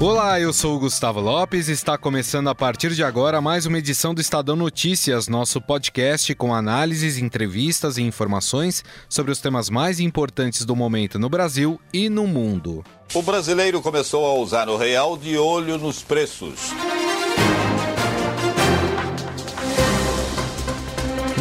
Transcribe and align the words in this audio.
Olá, 0.00 0.40
eu 0.40 0.50
sou 0.50 0.76
o 0.76 0.78
Gustavo 0.78 1.20
Lopes 1.20 1.68
e 1.68 1.72
está 1.72 1.98
começando 1.98 2.48
a 2.48 2.54
partir 2.54 2.94
de 2.94 3.04
agora 3.04 3.38
mais 3.42 3.66
uma 3.66 3.76
edição 3.76 4.14
do 4.14 4.20
Estadão 4.22 4.56
Notícias, 4.56 5.28
nosso 5.28 5.60
podcast 5.60 6.34
com 6.36 6.54
análises, 6.54 7.18
entrevistas 7.18 7.98
e 7.98 8.02
informações 8.02 8.82
sobre 9.10 9.30
os 9.30 9.42
temas 9.42 9.68
mais 9.68 10.00
importantes 10.00 10.64
do 10.64 10.74
momento 10.74 11.18
no 11.18 11.28
Brasil 11.28 11.78
e 11.92 12.08
no 12.08 12.26
mundo. 12.26 12.82
O 13.12 13.20
brasileiro 13.20 13.82
começou 13.82 14.24
a 14.24 14.32
usar 14.32 14.70
o 14.70 14.78
real 14.78 15.18
de 15.18 15.36
olho 15.36 15.76
nos 15.76 16.02
preços. 16.02 16.72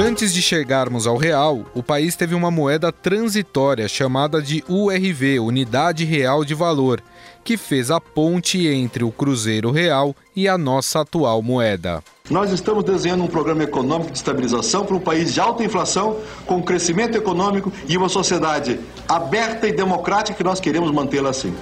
Antes 0.00 0.32
de 0.32 0.40
chegarmos 0.40 1.08
ao 1.08 1.16
real, 1.16 1.64
o 1.74 1.82
país 1.82 2.14
teve 2.14 2.32
uma 2.32 2.52
moeda 2.52 2.92
transitória 2.92 3.88
chamada 3.88 4.40
de 4.40 4.62
URV, 4.68 5.40
Unidade 5.40 6.04
Real 6.04 6.44
de 6.44 6.54
Valor, 6.54 7.02
que 7.42 7.56
fez 7.56 7.90
a 7.90 8.00
ponte 8.00 8.64
entre 8.68 9.02
o 9.02 9.10
Cruzeiro 9.10 9.72
Real 9.72 10.14
e 10.36 10.46
a 10.46 10.56
nossa 10.56 11.00
atual 11.00 11.42
moeda. 11.42 12.00
Nós 12.30 12.52
estamos 12.52 12.84
desenhando 12.84 13.24
um 13.24 13.26
programa 13.26 13.64
econômico 13.64 14.12
de 14.12 14.18
estabilização 14.18 14.86
para 14.86 14.94
um 14.94 15.00
país 15.00 15.34
de 15.34 15.40
alta 15.40 15.64
inflação, 15.64 16.18
com 16.46 16.62
crescimento 16.62 17.18
econômico 17.18 17.72
e 17.88 17.96
uma 17.96 18.08
sociedade 18.08 18.78
aberta 19.08 19.66
e 19.66 19.72
democrática 19.72 20.38
que 20.38 20.44
nós 20.44 20.60
queremos 20.60 20.92
mantê-la 20.92 21.30
assim. 21.30 21.52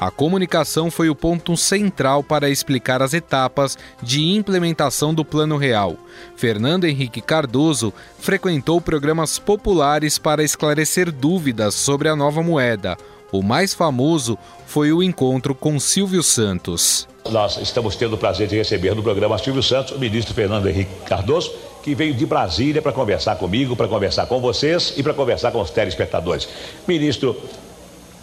A 0.00 0.10
comunicação 0.10 0.90
foi 0.90 1.10
o 1.10 1.14
ponto 1.14 1.54
central 1.58 2.24
para 2.24 2.48
explicar 2.48 3.02
as 3.02 3.12
etapas 3.12 3.76
de 4.02 4.34
implementação 4.34 5.12
do 5.12 5.26
Plano 5.26 5.58
Real. 5.58 5.94
Fernando 6.36 6.86
Henrique 6.86 7.20
Cardoso 7.20 7.92
frequentou 8.18 8.80
programas 8.80 9.38
populares 9.38 10.16
para 10.16 10.42
esclarecer 10.42 11.12
dúvidas 11.12 11.74
sobre 11.74 12.08
a 12.08 12.16
nova 12.16 12.42
moeda. 12.42 12.96
O 13.30 13.42
mais 13.42 13.74
famoso 13.74 14.38
foi 14.66 14.90
o 14.90 15.02
encontro 15.02 15.54
com 15.54 15.78
Silvio 15.78 16.22
Santos. 16.22 17.06
Nós 17.28 17.58
estamos 17.58 17.94
tendo 17.94 18.14
o 18.14 18.18
prazer 18.18 18.48
de 18.48 18.56
receber 18.56 18.94
no 18.94 19.02
programa 19.02 19.36
Silvio 19.36 19.62
Santos 19.62 19.92
o 19.94 19.98
ministro 19.98 20.32
Fernando 20.32 20.66
Henrique 20.66 20.94
Cardoso, 21.04 21.52
que 21.82 21.94
veio 21.94 22.14
de 22.14 22.24
Brasília 22.24 22.80
para 22.80 22.92
conversar 22.92 23.36
comigo, 23.36 23.76
para 23.76 23.86
conversar 23.86 24.24
com 24.24 24.40
vocês 24.40 24.94
e 24.96 25.02
para 25.02 25.12
conversar 25.12 25.52
com 25.52 25.60
os 25.60 25.68
telespectadores. 25.68 26.48
Ministro, 26.88 27.36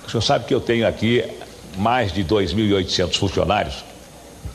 o 0.07 0.09
senhor 0.09 0.21
sabe 0.21 0.45
que 0.45 0.55
eu 0.55 0.59
tenho 0.59 0.87
aqui 0.87 1.23
mais 1.77 2.11
de 2.11 2.23
2.800 2.23 3.17
funcionários 3.17 3.83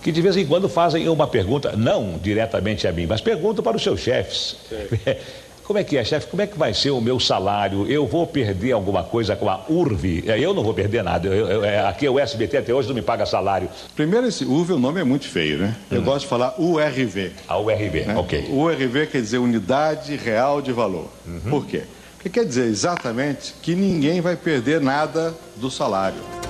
que 0.02 0.10
de 0.10 0.20
vez 0.20 0.36
em 0.36 0.44
quando 0.44 0.68
fazem 0.68 1.08
uma 1.08 1.28
pergunta, 1.28 1.74
não 1.76 2.18
diretamente 2.20 2.88
a 2.88 2.92
mim, 2.92 3.06
mas 3.06 3.20
perguntam 3.20 3.62
para 3.62 3.76
os 3.76 3.82
seus 3.82 4.00
chefes. 4.00 4.56
Como 5.64 5.78
é 5.78 5.84
que 5.84 5.96
é, 5.96 6.04
chefe? 6.04 6.26
Como 6.26 6.42
é 6.42 6.46
que 6.46 6.58
vai 6.58 6.74
ser 6.74 6.90
o 6.90 7.00
meu 7.00 7.20
salário? 7.20 7.86
Eu 7.86 8.04
vou 8.04 8.26
perder 8.26 8.72
alguma 8.72 9.04
coisa 9.04 9.36
com 9.36 9.48
a 9.48 9.64
URV? 9.68 10.24
É, 10.26 10.38
eu 10.38 10.52
não 10.52 10.64
vou 10.64 10.74
perder 10.74 11.04
nada. 11.04 11.28
Eu, 11.28 11.48
eu, 11.48 11.64
é, 11.64 11.86
aqui 11.86 12.08
o 12.08 12.18
SBT 12.18 12.58
até 12.58 12.74
hoje 12.74 12.88
não 12.88 12.94
me 12.94 13.00
paga 13.00 13.24
salário. 13.24 13.68
Primeiro, 13.94 14.26
esse 14.26 14.44
URV, 14.44 14.72
o 14.72 14.78
nome 14.78 15.00
é 15.00 15.04
muito 15.04 15.28
feio, 15.28 15.58
né? 15.58 15.76
Eu 15.88 16.00
hum. 16.00 16.04
gosto 16.04 16.22
de 16.22 16.26
falar 16.26 16.54
URV. 16.58 17.30
A 17.46 17.58
URV, 17.58 18.04
né? 18.06 18.16
ok. 18.16 18.48
URV 18.50 19.06
quer 19.06 19.20
dizer 19.20 19.38
Unidade 19.38 20.16
Real 20.16 20.60
de 20.60 20.72
Valor. 20.72 21.08
Uhum. 21.24 21.40
Por 21.48 21.64
quê? 21.64 21.84
Porque 22.16 22.28
quer 22.28 22.44
dizer 22.44 22.64
exatamente 22.64 23.54
que 23.62 23.76
ninguém 23.76 24.20
vai 24.20 24.34
perder 24.34 24.80
nada 24.80 25.32
do 25.56 25.70
salário. 25.70 26.41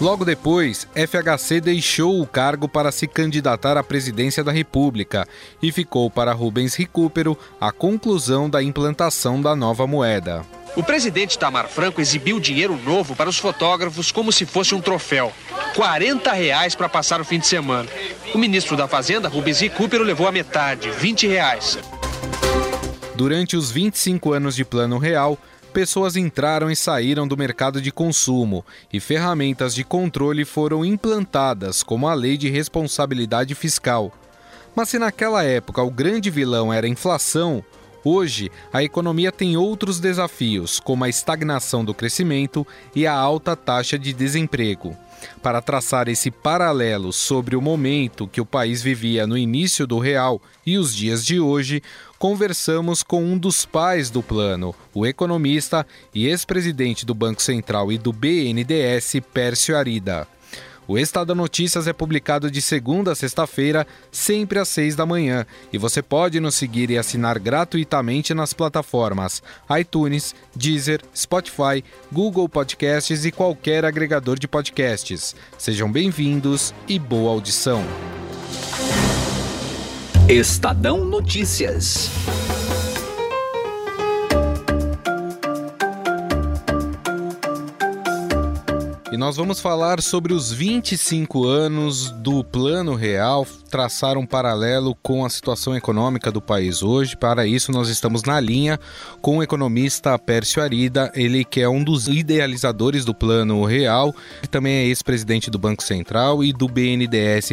Logo 0.00 0.24
depois, 0.24 0.86
FHC 0.94 1.60
deixou 1.60 2.20
o 2.20 2.26
cargo 2.26 2.68
para 2.68 2.90
se 2.90 3.06
candidatar 3.06 3.76
à 3.76 3.84
presidência 3.84 4.42
da 4.42 4.50
República 4.50 5.26
e 5.62 5.70
ficou 5.70 6.10
para 6.10 6.32
Rubens 6.32 6.74
Recupero 6.74 7.38
a 7.60 7.70
conclusão 7.70 8.50
da 8.50 8.62
implantação 8.62 9.40
da 9.40 9.54
nova 9.54 9.86
moeda. 9.86 10.44
O 10.74 10.82
presidente 10.82 11.38
Tamar 11.38 11.68
Franco 11.68 12.00
exibiu 12.00 12.40
dinheiro 12.40 12.78
novo 12.82 13.14
para 13.14 13.28
os 13.28 13.38
fotógrafos 13.38 14.10
como 14.10 14.32
se 14.32 14.46
fosse 14.46 14.74
um 14.74 14.80
troféu. 14.80 15.30
40 15.76 16.32
reais 16.32 16.74
para 16.74 16.88
passar 16.88 17.20
o 17.20 17.24
fim 17.24 17.38
de 17.38 17.46
semana. 17.46 17.88
O 18.34 18.38
ministro 18.38 18.76
da 18.76 18.88
Fazenda, 18.88 19.28
Rubens 19.28 19.60
Recupero, 19.60 20.02
levou 20.02 20.26
a 20.26 20.32
metade, 20.32 20.90
20 20.90 21.26
reais. 21.26 21.78
Durante 23.14 23.56
os 23.56 23.70
25 23.70 24.32
anos 24.32 24.56
de 24.56 24.64
Plano 24.64 24.96
Real, 24.98 25.38
pessoas 25.72 26.14
entraram 26.14 26.70
e 26.70 26.76
saíram 26.76 27.26
do 27.26 27.36
mercado 27.36 27.80
de 27.80 27.90
consumo 27.90 28.64
e 28.92 29.00
ferramentas 29.00 29.74
de 29.74 29.82
controle 29.82 30.44
foram 30.44 30.84
implantadas, 30.84 31.82
como 31.82 32.06
a 32.06 32.14
Lei 32.14 32.36
de 32.36 32.48
Responsabilidade 32.48 33.54
Fiscal. 33.54 34.12
Mas 34.76 34.90
se 34.90 34.98
naquela 34.98 35.42
época 35.42 35.82
o 35.82 35.90
grande 35.90 36.30
vilão 36.30 36.72
era 36.72 36.86
a 36.86 36.90
inflação, 36.90 37.64
hoje 38.04 38.50
a 38.72 38.82
economia 38.82 39.32
tem 39.32 39.56
outros 39.56 40.00
desafios, 40.00 40.80
como 40.80 41.04
a 41.04 41.08
estagnação 41.08 41.84
do 41.84 41.94
crescimento 41.94 42.66
e 42.94 43.06
a 43.06 43.14
alta 43.14 43.56
taxa 43.56 43.98
de 43.98 44.12
desemprego. 44.12 44.96
Para 45.42 45.62
traçar 45.62 46.08
esse 46.08 46.30
paralelo 46.30 47.12
sobre 47.12 47.56
o 47.56 47.60
momento 47.60 48.26
que 48.26 48.40
o 48.40 48.46
país 48.46 48.82
vivia 48.82 49.26
no 49.26 49.36
início 49.36 49.86
do 49.86 49.98
real 49.98 50.40
e 50.66 50.78
os 50.78 50.94
dias 50.94 51.24
de 51.24 51.40
hoje, 51.40 51.82
conversamos 52.18 53.02
com 53.02 53.22
um 53.22 53.38
dos 53.38 53.64
pais 53.64 54.10
do 54.10 54.22
plano, 54.22 54.74
o 54.94 55.06
economista 55.06 55.86
e 56.14 56.26
ex-presidente 56.26 57.06
do 57.06 57.14
Banco 57.14 57.42
Central 57.42 57.90
e 57.92 57.98
do 57.98 58.12
BNDES, 58.12 59.20
Pércio 59.32 59.76
Arida. 59.76 60.26
O 60.86 60.98
Estado 60.98 61.34
Notícias 61.34 61.86
é 61.86 61.92
publicado 61.92 62.50
de 62.50 62.60
segunda 62.60 63.12
a 63.12 63.14
sexta-feira, 63.14 63.86
sempre 64.10 64.58
às 64.58 64.68
seis 64.68 64.96
da 64.96 65.06
manhã, 65.06 65.46
e 65.72 65.78
você 65.78 66.02
pode 66.02 66.40
nos 66.40 66.56
seguir 66.56 66.90
e 66.90 66.98
assinar 66.98 67.38
gratuitamente 67.38 68.34
nas 68.34 68.52
plataformas 68.52 69.42
iTunes, 69.78 70.34
Deezer, 70.54 71.00
Spotify, 71.14 71.84
Google 72.10 72.48
Podcasts 72.48 73.24
e 73.24 73.30
qualquer 73.30 73.84
agregador 73.84 74.38
de 74.38 74.48
podcasts. 74.48 75.36
Sejam 75.56 75.90
bem-vindos 75.90 76.74
e 76.88 76.98
boa 76.98 77.30
audição. 77.30 77.82
Estadão 80.28 81.04
Notícias. 81.04 82.10
E 89.12 89.16
nós 89.18 89.36
vamos 89.36 89.60
falar 89.60 90.00
sobre 90.00 90.32
os 90.32 90.50
25 90.50 91.44
anos 91.44 92.10
do 92.10 92.42
Plano 92.42 92.94
Real, 92.94 93.44
traçar 93.70 94.16
um 94.16 94.24
paralelo 94.24 94.94
com 95.02 95.22
a 95.22 95.28
situação 95.28 95.76
econômica 95.76 96.32
do 96.32 96.40
país 96.40 96.82
hoje. 96.82 97.14
Para 97.14 97.46
isso, 97.46 97.70
nós 97.70 97.90
estamos 97.90 98.22
na 98.22 98.40
linha 98.40 98.78
com 99.20 99.36
o 99.36 99.42
economista 99.42 100.18
Pércio 100.18 100.62
Arida, 100.62 101.12
ele 101.14 101.44
que 101.44 101.60
é 101.60 101.68
um 101.68 101.84
dos 101.84 102.08
idealizadores 102.08 103.04
do 103.04 103.14
Plano 103.14 103.62
Real, 103.66 104.14
e 104.42 104.46
também 104.46 104.76
é 104.76 104.84
ex-presidente 104.86 105.50
do 105.50 105.58
Banco 105.58 105.82
Central 105.82 106.42
e 106.42 106.50
do 106.50 106.66
BNDES. 106.66 107.52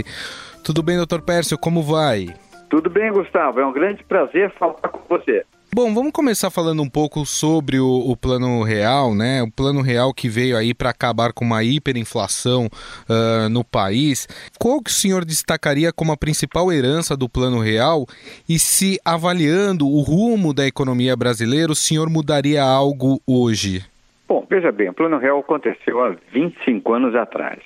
Tudo 0.63 0.81
bem, 0.81 0.95
doutor 0.95 1.21
Pércio? 1.21 1.57
Como 1.57 1.83
vai? 1.83 2.33
Tudo 2.69 2.89
bem, 2.89 3.11
Gustavo. 3.11 3.59
É 3.59 3.65
um 3.65 3.73
grande 3.73 4.01
prazer 4.05 4.49
falar 4.57 4.75
com 4.75 5.01
você. 5.09 5.43
Bom, 5.71 5.93
vamos 5.93 6.11
começar 6.11 6.49
falando 6.49 6.81
um 6.81 6.89
pouco 6.89 7.23
sobre 7.27 7.79
o, 7.79 7.85
o, 7.85 8.17
plano 8.17 8.63
real, 8.63 9.13
né? 9.13 9.43
O 9.43 9.51
plano 9.51 9.83
real 9.83 10.11
que 10.11 10.27
veio 10.27 10.57
aí 10.57 10.73
para 10.73 10.89
acabar 10.89 11.31
com 11.31 11.45
uma 11.45 11.63
hiperinflação 11.63 12.65
uh, 12.65 13.47
no 13.49 13.63
país. 13.63 14.27
Qual 14.59 14.81
que 14.81 14.89
o 14.89 14.93
senhor 14.93 15.23
destacaria 15.23 15.93
como 15.93 16.11
a 16.11 16.17
principal 16.17 16.71
herança 16.71 17.15
do 17.15 17.29
plano 17.29 17.59
real? 17.59 18.07
E 18.49 18.57
se 18.57 18.99
avaliando 19.05 19.87
o 19.87 20.01
rumo 20.01 20.55
da 20.55 20.65
economia 20.65 21.15
brasileira, 21.15 21.71
o 21.71 21.75
senhor 21.75 22.09
mudaria 22.09 22.63
algo 22.63 23.21
hoje? 23.27 23.85
Bom, 24.27 24.47
veja 24.49 24.71
bem, 24.71 24.89
o 24.89 24.93
plano 24.93 25.19
real 25.19 25.37
aconteceu 25.37 26.03
há 26.03 26.15
25 26.33 26.93
anos 26.93 27.13
atrás. 27.13 27.59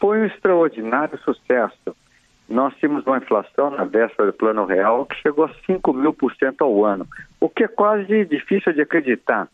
Foi 0.00 0.18
um 0.18 0.26
extraordinário 0.26 1.16
sucesso 1.20 1.94
nós 2.50 2.74
tínhamos 2.76 3.06
uma 3.06 3.18
inflação 3.18 3.70
na 3.70 3.84
véspera 3.84 4.30
do 4.30 4.36
plano 4.36 4.64
real 4.64 5.06
que 5.06 5.14
chegou 5.22 5.44
a 5.44 5.54
5 5.66 5.92
mil 5.92 6.12
por 6.12 6.34
cento 6.34 6.62
ao 6.62 6.84
ano, 6.84 7.06
o 7.40 7.48
que 7.48 7.64
é 7.64 7.68
quase 7.68 8.24
difícil 8.24 8.72
de 8.72 8.82
acreditar. 8.82 9.48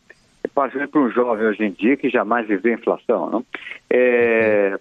Para 0.54 0.70
um 0.94 1.10
jovem 1.10 1.46
hoje 1.46 1.64
em 1.64 1.70
dia 1.70 1.96
que 1.96 2.08
jamais 2.08 2.48
viveu 2.48 2.72
inflação. 2.72 3.28
Não? 3.28 3.44
É, 3.90 4.78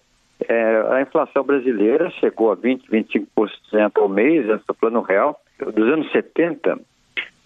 é, 0.48 0.86
a 0.92 1.02
inflação 1.02 1.44
brasileira 1.44 2.10
chegou 2.12 2.52
a 2.52 2.56
20, 2.56 2.90
25% 2.90 3.92
ao 3.96 4.08
mês, 4.08 4.48
esse 4.48 4.64
plano 4.80 5.02
real. 5.02 5.40
Dos 5.60 5.88
anos 5.92 6.10
70, 6.12 6.80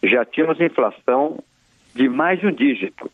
já 0.03 0.23
tínhamos 0.25 0.59
inflação 0.61 1.39
de 1.95 2.07
mais 2.07 2.39
de 2.39 2.47
um 2.47 2.51
dígito, 2.51 3.09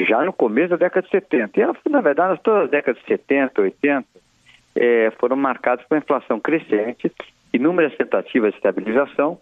já 0.00 0.24
no 0.24 0.32
começo 0.32 0.70
da 0.70 0.76
década 0.76 1.02
de 1.02 1.10
70. 1.10 1.60
E, 1.60 1.90
na 1.90 2.00
verdade, 2.00 2.40
todas 2.42 2.64
as 2.64 2.70
décadas 2.70 3.00
de 3.02 3.08
70, 3.08 3.60
80, 3.60 4.06
é, 4.74 5.12
foram 5.18 5.36
marcados 5.36 5.84
por 5.86 5.98
inflação 5.98 6.40
crescente, 6.40 7.12
inúmeras 7.52 7.96
tentativas 7.96 8.52
de 8.52 8.56
estabilização 8.58 9.38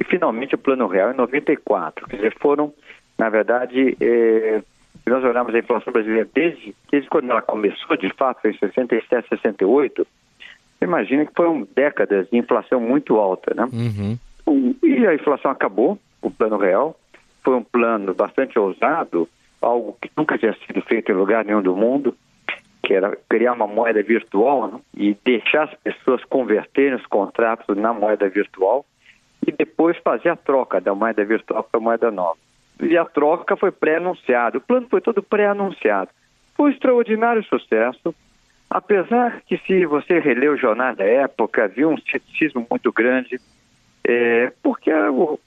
e 0.00 0.04
finalmente 0.04 0.54
o 0.54 0.58
Plano 0.58 0.86
Real 0.86 1.12
em 1.12 1.16
94. 1.16 2.06
Quer 2.06 2.16
dizer, 2.16 2.36
foram, 2.40 2.72
na 3.18 3.28
verdade, 3.28 3.96
é, 4.00 4.62
nós 5.06 5.24
olhamos 5.24 5.54
a 5.54 5.58
inflação 5.58 5.92
brasileira 5.92 6.28
desde, 6.32 6.74
desde 6.90 7.08
quando 7.08 7.30
ela 7.30 7.42
começou, 7.42 7.96
de 7.96 8.12
fato, 8.14 8.46
em 8.46 8.56
67, 8.56 9.28
68, 9.28 10.06
imagina 10.80 11.26
que 11.26 11.34
foram 11.34 11.66
décadas 11.74 12.28
de 12.30 12.38
inflação 12.38 12.80
muito 12.80 13.16
alta, 13.16 13.54
né? 13.54 13.68
Uhum. 13.72 14.74
E 14.82 15.06
a 15.06 15.14
inflação 15.14 15.50
acabou, 15.50 15.98
o 16.20 16.30
Plano 16.30 16.56
Real, 16.56 16.96
foi 17.42 17.54
um 17.54 17.62
plano 17.62 18.14
bastante 18.14 18.58
ousado, 18.58 19.28
algo 19.60 19.96
que 20.00 20.10
nunca 20.16 20.38
tinha 20.38 20.54
sido 20.66 20.80
feito 20.82 21.10
em 21.10 21.14
lugar 21.14 21.44
nenhum 21.44 21.62
do 21.62 21.76
mundo, 21.76 22.16
que 22.92 22.96
era 22.96 23.16
criar 23.26 23.54
uma 23.54 23.66
moeda 23.66 24.02
virtual 24.02 24.68
né? 24.68 24.80
e 24.94 25.16
deixar 25.24 25.64
as 25.64 25.74
pessoas 25.76 26.22
converterem 26.24 26.94
os 26.94 27.06
contratos 27.06 27.74
na 27.74 27.90
moeda 27.94 28.28
virtual 28.28 28.84
e 29.46 29.50
depois 29.50 29.96
fazer 30.04 30.28
a 30.28 30.36
troca 30.36 30.78
da 30.78 30.94
moeda 30.94 31.24
virtual 31.24 31.64
para 31.64 31.80
a 31.80 31.82
moeda 31.82 32.10
nova. 32.10 32.36
E 32.82 32.96
a 32.98 33.04
troca 33.06 33.56
foi 33.56 33.70
pré-anunciada, 33.70 34.58
o 34.58 34.60
plano 34.60 34.86
foi 34.90 35.00
todo 35.00 35.22
pré-anunciado. 35.22 36.10
Foi 36.54 36.68
um 36.68 36.72
extraordinário 36.72 37.42
sucesso, 37.44 38.14
apesar 38.68 39.40
que 39.46 39.56
se 39.58 39.86
você 39.86 40.18
releu 40.18 40.52
o 40.52 40.58
jornal 40.58 40.94
da 40.94 41.04
época, 41.04 41.68
viu 41.68 41.88
um 41.88 41.96
ceticismo 41.96 42.66
muito 42.70 42.92
grande, 42.92 43.40
é, 44.04 44.52
porque, 44.62 44.90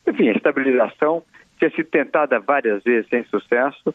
enfim, 0.07 0.29
a 0.29 0.33
estabilização 0.33 1.21
tinha 1.59 1.69
sido 1.69 1.89
tentada 1.89 2.39
várias 2.39 2.83
vezes 2.83 3.07
sem 3.07 3.23
sucesso, 3.25 3.93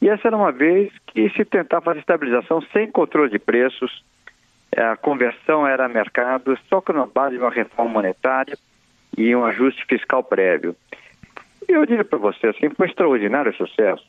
e 0.00 0.08
essa 0.08 0.28
era 0.28 0.36
uma 0.36 0.50
vez 0.50 0.90
que 1.06 1.28
se 1.30 1.44
tentava 1.44 1.84
fazer 1.84 2.00
estabilização 2.00 2.62
sem 2.72 2.90
controle 2.90 3.30
de 3.30 3.38
preços, 3.38 4.02
a 4.76 4.96
conversão 4.96 5.66
era 5.66 5.88
mercado, 5.88 6.58
só 6.68 6.80
que 6.80 6.92
na 6.92 7.06
base 7.06 7.36
de 7.36 7.42
uma 7.42 7.50
reforma 7.50 7.90
monetária 7.90 8.56
e 9.16 9.34
um 9.34 9.44
ajuste 9.44 9.84
fiscal 9.86 10.22
prévio. 10.22 10.74
Eu 11.68 11.84
diria 11.84 12.04
para 12.04 12.18
você 12.18 12.46
assim, 12.46 12.70
foi 12.70 12.86
um 12.86 12.88
extraordinário 12.88 13.54
sucesso. 13.54 14.04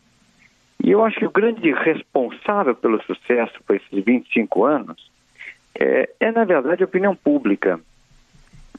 E 0.84 0.92
eu 0.92 1.04
acho 1.04 1.20
que 1.20 1.26
o 1.26 1.32
grande 1.32 1.72
responsável 1.72 2.74
pelo 2.74 3.02
sucesso 3.04 3.54
por 3.66 3.76
esses 3.76 4.04
25 4.04 4.66
anos 4.66 5.12
é, 5.76 6.10
é 6.20 6.32
na 6.32 6.44
verdade, 6.46 6.84
a 6.84 6.86
opinião 6.86 7.16
pública. 7.16 7.80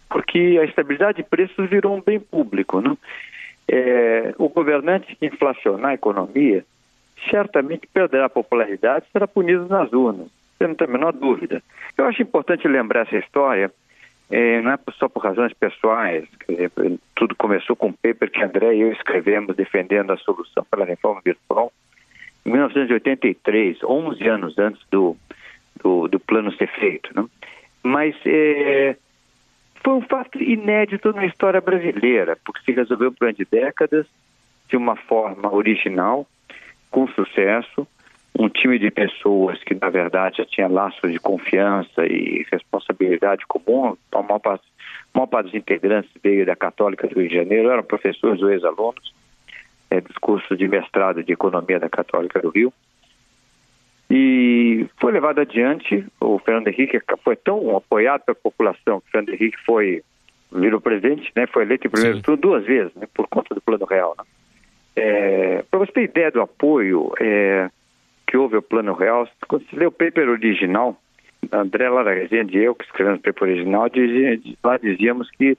Porque 0.09 0.59
a 0.61 0.65
estabilidade 0.65 1.19
de 1.19 1.23
preços 1.23 1.69
virou 1.69 1.97
um 1.97 2.01
bem 2.01 2.19
público. 2.19 2.81
Não? 2.81 2.99
É, 3.69 4.35
o 4.39 4.49
governante 4.49 5.17
inflacionar 5.21 5.93
a 5.93 5.95
economia 5.95 6.65
certamente 7.31 7.87
perderá 7.87 8.29
popularidade 8.29 9.07
e 9.09 9.13
será 9.13 9.27
punido 9.27 9.67
nas 9.69 9.93
urnas, 9.93 10.29
você 10.57 10.67
não 10.67 10.75
tem 10.75 10.87
a 10.87 10.91
menor 10.91 11.13
dúvida. 11.13 11.63
Eu 11.97 12.07
acho 12.07 12.23
importante 12.23 12.67
lembrar 12.67 13.03
essa 13.03 13.17
história, 13.17 13.71
é, 14.31 14.61
não 14.63 14.73
é 14.73 14.79
só 14.99 15.09
por 15.09 15.23
razões 15.23 15.53
pessoais, 15.53 16.25
tudo 17.15 17.35
começou 17.37 17.77
com 17.77 17.89
um 17.89 17.93
paper 17.93 18.31
que 18.31 18.43
André 18.43 18.75
e 18.75 18.81
eu 18.81 18.93
escrevemos 18.93 19.55
defendendo 19.55 20.13
a 20.13 20.17
solução 20.17 20.65
para 20.71 20.85
a 20.85 20.87
reforma 20.87 21.21
virtual 21.25 21.73
em 22.45 22.51
1983, 22.51 23.83
11 23.85 24.29
anos 24.29 24.59
antes 24.59 24.83
do, 24.91 25.17
do, 25.83 26.09
do 26.09 26.19
plano 26.19 26.53
ser 26.53 26.69
feito. 26.69 27.11
Não? 27.15 27.29
Mas 27.83 28.15
é, 28.25 28.97
foi 29.83 29.95
um 29.95 30.03
fato 30.03 30.43
inédito 30.43 31.13
na 31.13 31.27
história 31.27 31.61
brasileira, 31.61 32.37
porque 32.45 32.63
se 32.65 32.73
resolveu 32.73 33.11
durante 33.11 33.45
décadas 33.45 34.07
de 34.69 34.77
uma 34.77 34.97
forma 34.97 35.53
original, 35.53 36.27
com 36.93 37.09
sucesso, 37.09 37.89
um 38.39 38.49
time 38.49 38.79
de 38.79 38.91
pessoas 38.91 39.59
que, 39.65 39.75
na 39.75 39.91
verdade, 39.91 40.39
já 40.39 40.45
tinha 40.45 40.69
laços 40.69 41.11
de 41.11 41.19
confiança 41.19 42.07
e 42.07 42.47
responsabilidade 42.53 43.45
comum. 43.47 43.97
A 44.13 44.23
maior 44.23 44.39
parte, 44.39 44.65
a 45.13 45.19
maior 45.19 45.27
parte 45.27 45.47
dos 45.47 45.55
integrantes 45.55 46.11
veio 46.23 46.47
da 46.47 46.55
Católica 46.55 47.09
do 47.09 47.19
Rio 47.19 47.29
de 47.29 47.35
Janeiro, 47.35 47.71
eram 47.71 47.83
professores 47.83 48.41
ou 48.41 48.51
ex-alunos 48.51 49.15
é, 49.91 50.01
dos 50.01 50.17
cursos 50.19 50.57
de 50.57 50.69
mestrado 50.69 51.25
de 51.25 51.33
Economia 51.33 51.81
da 51.81 51.89
Católica 51.89 52.41
do 52.41 52.51
Rio. 52.51 52.73
E 54.11 54.87
foi 55.01 55.13
levado 55.13 55.41
adiante, 55.41 56.05
o 56.21 56.39
Fernando 56.39 56.69
Henrique 56.69 57.01
foi 57.25 57.35
tão 57.35 57.75
apoiado 57.75 58.23
pela 58.23 58.35
população, 58.35 59.01
que 59.01 59.09
o 59.09 59.11
Fernando 59.11 59.35
Henrique 59.35 59.57
foi, 59.65 60.03
virou 60.51 60.81
presidente, 60.81 61.33
né, 61.35 61.47
foi 61.47 61.63
eleito 61.63 61.87
em 61.87 61.91
primeiro 61.91 62.21
turno 62.21 62.41
duas 62.41 62.65
vezes, 62.65 62.95
né, 62.95 63.07
por 63.15 63.27
conta 63.27 63.55
do 63.55 63.61
Plano 63.63 63.87
Real. 63.87 64.15
Né? 64.19 64.25
É, 64.95 65.65
Para 65.71 65.79
você 65.79 65.93
ter 65.93 66.03
ideia 66.05 66.31
do 66.31 66.41
apoio 66.41 67.13
é, 67.21 67.71
que 68.27 68.37
houve 68.37 68.57
ao 68.57 68.63
Plano 68.63 68.93
Real, 68.93 69.29
quando 69.49 69.65
você 69.69 69.77
lê 69.77 69.87
o 69.87 69.93
paper 69.93 70.29
original, 70.29 70.97
André 71.51 71.89
Lara 71.89 72.15
Rezende 72.15 72.59
e 72.59 72.65
eu, 72.65 72.75
que 72.75 72.85
escrevemos 72.85 73.21
o 73.21 73.23
paper 73.23 73.43
original, 73.49 73.89
dizia, 73.89 74.41
lá 74.63 74.77
dizíamos 74.77 75.31
que 75.31 75.57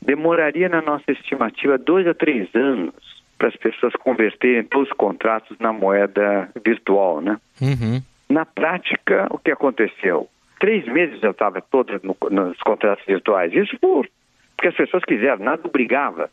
demoraria 0.00 0.68
na 0.68 0.80
nossa 0.80 1.10
estimativa 1.10 1.76
dois 1.76 2.06
a 2.06 2.14
três 2.14 2.48
anos 2.54 2.94
para 3.36 3.48
as 3.48 3.56
pessoas 3.56 3.92
converterem 3.94 4.64
todos 4.64 4.88
os 4.88 4.96
contratos 4.96 5.56
na 5.58 5.72
moeda 5.72 6.50
virtual, 6.64 7.20
né? 7.20 7.38
Uhum. 7.60 8.02
Na 8.28 8.44
prática, 8.44 9.26
o 9.30 9.38
que 9.38 9.50
aconteceu? 9.50 10.28
Três 10.58 10.84
meses 10.86 11.20
já 11.20 11.30
estava 11.30 11.60
todo 11.60 12.00
no, 12.02 12.16
nos 12.30 12.58
contratos 12.58 13.04
virtuais. 13.06 13.52
Isso 13.52 13.78
por, 13.80 14.08
porque 14.56 14.68
as 14.68 14.74
pessoas 14.74 15.04
quiseram, 15.04 15.44
nada 15.44 15.62
obrigava 15.64 16.30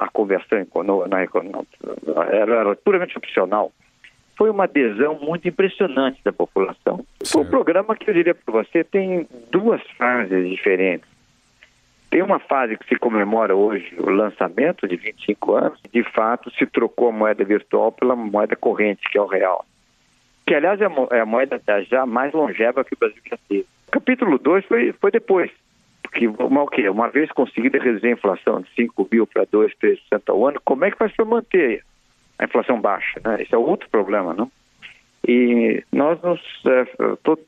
a 0.00 0.08
conversão 0.08 0.66
na 1.08 1.22
economia, 1.22 1.66
era, 2.32 2.54
era 2.54 2.76
puramente 2.76 3.16
opcional. 3.18 3.70
Foi 4.36 4.48
uma 4.48 4.64
adesão 4.64 5.18
muito 5.20 5.46
impressionante 5.46 6.18
da 6.24 6.32
população. 6.32 7.04
Foi 7.26 7.42
um 7.42 7.50
programa 7.50 7.94
que 7.94 8.08
eu 8.08 8.14
diria 8.14 8.34
para 8.34 8.64
você 8.64 8.82
tem 8.82 9.28
duas 9.50 9.82
fases 9.98 10.48
diferentes. 10.48 11.06
Tem 12.08 12.22
uma 12.22 12.38
fase 12.40 12.76
que 12.78 12.88
se 12.88 12.96
comemora 12.96 13.54
hoje 13.54 13.94
o 13.98 14.08
lançamento 14.08 14.88
de 14.88 14.96
25 14.96 15.54
anos, 15.54 15.80
de 15.92 16.02
fato 16.02 16.50
se 16.52 16.66
trocou 16.66 17.08
a 17.08 17.12
moeda 17.12 17.44
virtual 17.44 17.92
pela 17.92 18.16
moeda 18.16 18.56
corrente, 18.56 19.08
que 19.10 19.18
é 19.18 19.20
o 19.20 19.26
real. 19.26 19.64
Que, 20.46 20.54
aliás, 20.54 20.80
é 20.80 20.86
a 20.86 21.18
é 21.18 21.24
moeda 21.24 21.60
já 21.88 22.06
mais 22.06 22.32
longeva 22.32 22.82
que 22.82 22.94
o 22.94 22.98
Brasil 22.98 23.22
já 23.28 23.38
teve. 23.48 23.66
O 23.88 23.90
capítulo 23.92 24.38
2 24.38 24.64
foi, 24.64 24.92
foi 24.94 25.10
depois, 25.10 25.50
porque 26.10 26.26
uma, 26.26 26.64
okay, 26.64 26.88
uma 26.88 27.08
vez 27.08 27.30
conseguida 27.30 27.78
reduzir 27.78 28.08
a 28.08 28.12
inflação 28.12 28.60
de 28.60 28.68
5 28.74 29.08
mil 29.10 29.26
para 29.26 29.44
2, 29.44 29.72
3% 29.80 29.98
ao 30.26 30.46
ano, 30.46 30.60
como 30.64 30.84
é 30.84 30.90
que 30.90 30.98
vai 30.98 31.08
se 31.08 31.22
manter 31.24 31.84
a 32.38 32.44
inflação 32.44 32.80
baixa? 32.80 33.20
Né? 33.24 33.42
Esse 33.42 33.54
é 33.54 33.58
outro 33.58 33.88
problema, 33.88 34.34
não? 34.34 34.50
E 35.26 35.84
nós, 35.92 36.20
nos, 36.20 36.40
é, 36.66 37.16
todo, 37.22 37.40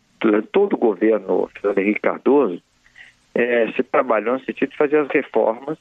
todo 0.52 0.74
o 0.74 0.78
governo 0.78 1.50
Fernando 1.54 1.78
Henrique 1.78 2.00
Cardoso 2.00 2.62
é, 3.34 3.72
se 3.72 3.82
trabalhou 3.82 4.34
no 4.34 4.44
sentido 4.44 4.70
de 4.70 4.76
fazer 4.76 4.98
as 4.98 5.08
reformas, 5.08 5.76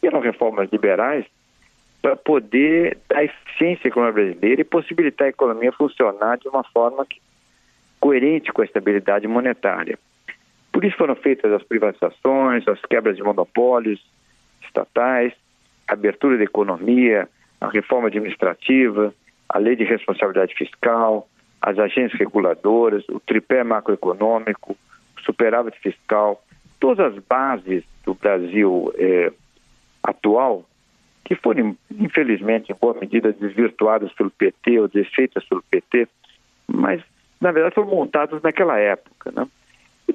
que 0.00 0.08
eram 0.08 0.20
reformas 0.20 0.68
liberais, 0.72 1.24
para 2.02 2.16
poder 2.16 2.98
dar 3.08 3.24
eficiência 3.24 3.86
à 3.86 3.88
economia 3.88 4.12
brasileira 4.12 4.60
e 4.60 4.64
possibilitar 4.64 5.26
a 5.26 5.30
economia 5.30 5.72
funcionar 5.72 6.38
de 6.38 6.48
uma 6.48 6.64
forma 6.64 7.06
que 7.06 7.20
coerente 8.00 8.52
com 8.52 8.62
a 8.62 8.64
estabilidade 8.64 9.28
monetária. 9.28 9.98
Por 10.76 10.84
isso 10.84 10.98
foram 10.98 11.16
feitas 11.16 11.50
as 11.50 11.62
privatizações, 11.62 12.68
as 12.68 12.78
quebras 12.82 13.16
de 13.16 13.22
monopólios 13.22 13.98
estatais, 14.60 15.32
a 15.88 15.94
abertura 15.94 16.36
da 16.36 16.44
economia, 16.44 17.26
a 17.58 17.70
reforma 17.70 18.08
administrativa, 18.08 19.14
a 19.48 19.56
lei 19.56 19.74
de 19.74 19.84
responsabilidade 19.84 20.54
fiscal, 20.54 21.26
as 21.62 21.78
agências 21.78 22.20
reguladoras, 22.20 23.08
o 23.08 23.18
tripé 23.18 23.64
macroeconômico, 23.64 24.76
o 25.16 25.20
superávit 25.22 25.78
fiscal, 25.80 26.44
todas 26.78 27.14
as 27.14 27.22
bases 27.24 27.82
do 28.04 28.12
Brasil 28.12 28.92
eh, 28.98 29.32
atual, 30.02 30.62
que 31.24 31.34
foram, 31.36 31.74
infelizmente, 31.90 32.70
em 32.70 32.76
boa 32.78 32.92
medida 33.00 33.32
desvirtuadas 33.32 34.12
pelo 34.12 34.30
PT 34.30 34.78
ou 34.78 34.88
desfeitas 34.88 35.42
pelo 35.46 35.62
PT, 35.70 36.06
mas, 36.68 37.02
na 37.40 37.50
verdade, 37.50 37.74
foram 37.74 37.88
montadas 37.88 38.42
naquela 38.42 38.78
época. 38.78 39.32
Né? 39.34 39.48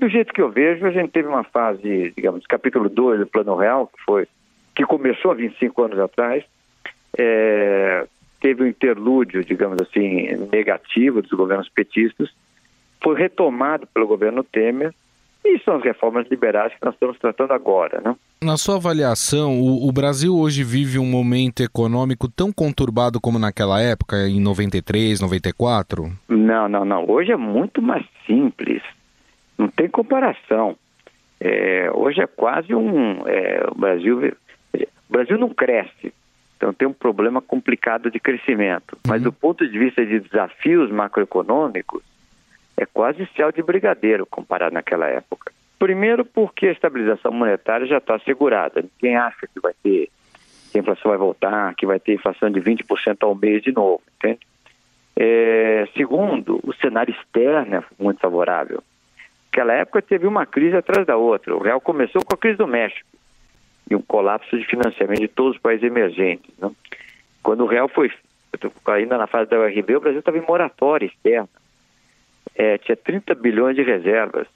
Do 0.02 0.10
jeito 0.10 0.34
que 0.34 0.42
eu 0.42 0.50
vejo, 0.50 0.84
a 0.88 0.90
gente 0.90 1.12
teve 1.12 1.28
uma 1.28 1.44
fase, 1.44 2.12
digamos, 2.18 2.44
capítulo 2.48 2.90
2 2.90 3.20
do 3.20 3.28
Plano 3.28 3.56
Real, 3.56 3.86
que 3.86 4.04
foi 4.04 4.28
que 4.74 4.84
começou 4.84 5.30
há 5.30 5.36
25 5.36 5.84
anos 5.84 6.00
atrás, 6.00 6.44
é, 7.16 8.08
teve 8.40 8.64
um 8.64 8.68
interlúdio, 8.68 9.46
digamos 9.46 9.80
assim, 9.80 10.28
negativo 10.52 11.22
dos 11.22 11.30
governos 11.30 11.70
petistas, 11.70 12.30
foi 13.04 13.16
retomado 13.16 13.86
pelo 13.94 14.08
governo 14.08 14.44
Temer 14.44 14.92
e 15.46 15.60
são 15.60 15.76
as 15.76 15.84
reformas 15.84 16.28
liberais 16.32 16.74
que 16.74 16.84
nós 16.84 16.96
estamos 16.96 17.20
tratando 17.20 17.54
agora, 17.54 18.02
né? 18.02 18.16
Na 18.44 18.58
sua 18.58 18.78
avaliação, 18.78 19.60
o, 19.60 19.88
o, 19.88 19.92
Brasil 19.92 20.36
hoje 20.36 20.64
vive 20.64 20.98
um 20.98 21.06
momento 21.06 21.62
econômico 21.62 22.28
tão 22.28 22.52
conturbado 22.52 23.22
como 23.22 23.38
naquela 23.38 23.80
época, 23.80 24.28
em 24.28 24.40
93, 24.40 25.22
94? 25.22 26.12
Não, 26.28 26.68
não, 26.68 26.86
não. 26.86 27.08
Hoje 27.08 27.32
é 27.32 27.38
muito 27.38 27.84
mais 27.84 28.04
simples. 28.26 28.82
Não 29.62 29.68
tem 29.68 29.88
comparação. 29.88 30.76
É, 31.40 31.92
hoje 31.94 32.20
é 32.20 32.26
quase 32.26 32.74
um. 32.74 33.28
É, 33.28 33.64
o 33.70 33.76
Brasil, 33.76 34.34
o 34.74 34.88
Brasil 35.08 35.38
não 35.38 35.50
cresce. 35.50 36.12
Então 36.58 36.74
tem 36.74 36.88
um 36.88 36.94
problema 36.94 37.44
complicado 37.44 38.10
de 38.10 38.20
crescimento. 38.20 38.98
Mas 39.08 39.22
uhum. 39.22 39.26
do 39.26 39.32
ponto 39.32 39.68
de 39.68 39.78
vista 39.78 40.04
de 40.04 40.20
desafios 40.20 40.90
macroeconômicos, 40.90 42.02
é 42.76 42.88
quase 42.88 43.30
céu 43.36 43.52
de 43.52 43.62
brigadeiro 43.62 44.26
comparado 44.26 44.74
naquela 44.74 45.06
época. 45.06 45.52
Primeiro 45.78 46.26
porque 46.26 46.66
a 46.66 46.72
estabilização 46.72 47.32
monetária 47.32 47.86
já 47.86 48.00
está 48.00 48.16
assegurada. 48.16 48.82
Ninguém 48.82 49.16
acha 49.16 49.46
que 49.46 49.60
vai 49.60 49.74
ter, 49.84 50.10
que 50.72 50.78
a 50.80 50.82
inflação 50.82 51.10
vai 51.10 51.20
voltar, 51.20 51.76
que 51.76 51.86
vai 51.86 52.00
ter 52.00 52.16
inflação 52.16 52.50
de 52.50 52.60
20% 52.60 53.18
ao 53.22 53.36
mês 53.36 53.62
de 53.62 53.72
novo, 53.72 54.02
entende? 54.18 54.40
É, 55.16 55.88
segundo, 55.96 56.60
o 56.64 56.74
cenário 56.74 57.14
externo 57.14 57.76
é 57.76 57.84
muito 58.00 58.20
favorável. 58.20 58.82
Naquela 59.52 59.74
época 59.74 60.02
teve 60.02 60.26
uma 60.26 60.46
crise 60.46 60.78
atrás 60.78 61.06
da 61.06 61.18
outra. 61.18 61.54
O 61.54 61.62
real 61.62 61.82
começou 61.82 62.24
com 62.24 62.34
a 62.34 62.38
crise 62.38 62.58
do 62.58 62.66
México 62.66 63.06
e 63.90 63.94
um 63.94 64.02
colapso 64.02 64.58
de 64.58 64.66
financiamento 64.66 65.20
de 65.20 65.28
todos 65.28 65.58
os 65.58 65.62
países 65.62 65.84
emergentes. 65.84 66.50
Né? 66.58 66.72
Quando 67.44 67.66
o 67.66 67.68
real 67.68 67.90
foi, 67.90 68.10
ainda 68.88 69.18
na 69.18 69.28
fase 69.28 69.50
da 69.50 69.60
URB, 69.60 69.98
o 69.98 70.00
Brasil 70.00 70.20
estava 70.20 70.38
em 70.38 70.46
moratória 70.48 71.06
externa. 71.06 71.50
É, 72.56 72.78
tinha 72.78 72.96
30 72.96 73.36
bilhões 73.36 73.76
de 73.76 73.84
reservas. 73.84 74.48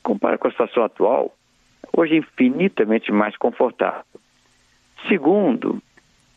Compara 0.00 0.38
com 0.38 0.46
a 0.46 0.50
situação 0.52 0.84
atual, 0.84 1.34
hoje 1.92 2.14
é 2.14 2.18
infinitamente 2.18 3.10
mais 3.10 3.36
confortável. 3.36 4.04
Segundo, 5.08 5.82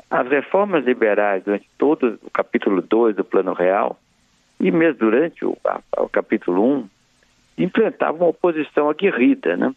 as 0.09 0.27
reformas 0.27 0.83
liberais 0.83 1.43
durante 1.43 1.69
todo 1.77 2.17
o 2.23 2.31
capítulo 2.31 2.81
2 2.81 3.17
do 3.17 3.23
Plano 3.23 3.53
Real 3.53 3.99
e 4.59 4.71
mesmo 4.71 4.97
durante 4.97 5.45
o, 5.45 5.55
a, 5.63 5.79
o 6.01 6.09
capítulo 6.09 6.63
1 6.63 6.75
um, 6.75 6.89
enfrentavam 7.57 8.21
uma 8.21 8.29
oposição 8.29 8.89
aguerrida, 8.89 9.57
né? 9.57 9.73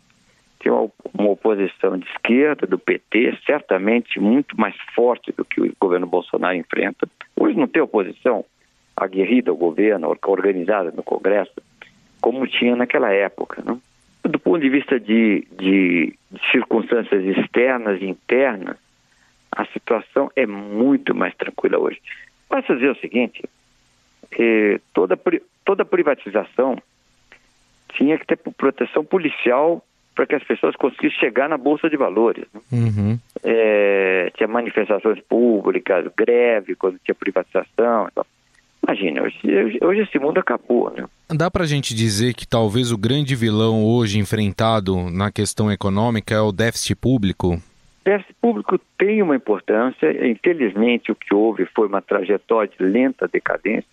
tem 0.61 0.71
uma, 0.71 0.91
uma, 1.19 1.31
oposição 1.31 1.99
de 1.99 2.07
esquerda, 2.11 2.67
do 2.67 2.79
PT, 2.79 3.39
certamente 3.47 4.21
muito 4.21 4.61
mais 4.61 4.77
forte 4.95 5.33
do 5.33 5.45
que 5.45 5.61
o 5.61 5.73
governo 5.81 6.07
Bolsonaro 6.07 6.55
enfrenta. 6.55 7.09
Hoje 7.35 7.57
não 7.57 7.67
tem 7.67 7.81
oposição 7.81 8.45
aguerrida 8.95 9.51
ao 9.51 9.57
governo, 9.57 10.15
organizada 10.27 10.91
no 10.91 11.03
Congresso, 11.03 11.55
como 12.21 12.47
tinha 12.47 12.77
naquela 12.77 13.11
época. 13.11 13.63
Não? 13.65 13.81
Do 14.23 14.39
ponto 14.39 14.61
de 14.61 14.69
vista 14.69 15.01
de, 15.01 15.47
de, 15.59 16.15
de 16.31 16.51
circunstâncias 16.53 17.25
externas 17.25 18.01
e 18.03 18.05
internas, 18.05 18.77
a 19.51 19.65
situação 19.67 20.31
é 20.37 20.47
muito 20.47 21.15
mais 21.15 21.35
tranquila 21.35 21.79
hoje. 21.79 22.01
Basta 22.51 22.75
dizer 22.75 22.91
o 22.91 23.01
seguinte: 23.01 23.43
eh, 24.39 24.79
toda, 24.93 25.19
toda 25.65 25.85
privatização 25.87 26.77
tinha 27.93 28.19
que 28.19 28.27
ter 28.27 28.37
proteção 28.37 29.05
policial 29.05 29.83
para 30.15 30.27
que 30.27 30.35
as 30.35 30.45
pessoas 30.45 30.77
conseguissem 30.77 31.19
chegar 31.19 31.49
na 31.49 31.57
Bolsa 31.57 31.89
de 31.89 31.97
Valores. 31.97 32.45
Né? 32.53 32.61
Uhum. 32.73 33.19
É, 33.43 34.31
tinha 34.37 34.49
manifestações 34.49 35.21
públicas, 35.21 36.07
greve 36.17 36.75
quando 36.75 36.99
tinha 37.05 37.15
privatização. 37.15 38.09
Então, 38.11 38.27
imagina, 38.87 39.23
hoje, 39.23 39.39
hoje 39.81 40.01
esse 40.03 40.19
mundo 40.19 40.39
acabou. 40.39 40.93
Né? 40.95 41.05
Dá 41.29 41.51
para 41.51 41.65
a 41.65 41.67
gente 41.67 41.95
dizer 41.95 42.35
que 42.35 42.47
talvez 42.47 42.93
o 42.93 42.99
grande 42.99 43.35
vilão 43.35 43.85
hoje 43.85 44.19
enfrentado 44.19 45.11
na 45.11 45.31
questão 45.31 45.71
econômica 45.71 46.35
é 46.35 46.41
o 46.41 46.53
déficit 46.53 46.97
público? 46.97 47.61
Déficit 48.05 48.35
público 48.41 48.79
tem 48.99 49.23
uma 49.23 49.37
importância. 49.37 50.11
Infelizmente, 50.29 51.13
o 51.13 51.15
que 51.15 51.35
houve 51.35 51.67
foi 51.67 51.87
uma 51.87 52.03
trajetória 52.03 52.71
de 52.77 52.85
lenta 52.85 53.29
decadência. 53.29 53.89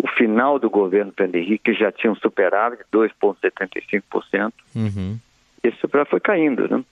O 0.00 0.06
final 0.06 0.58
do 0.58 0.70
governo 0.70 1.12
Pedro 1.12 1.38
Henrique 1.38 1.74
já 1.74 1.90
tinha 1.90 2.12
um 2.12 2.16
superávit 2.16 2.84
de 2.84 2.98
2,75%. 2.98 4.52
Uhum 4.74 5.18
esse 5.62 5.78
superávit 5.78 6.10
foi 6.10 6.20
caindo, 6.20 6.68
né? 6.68 6.84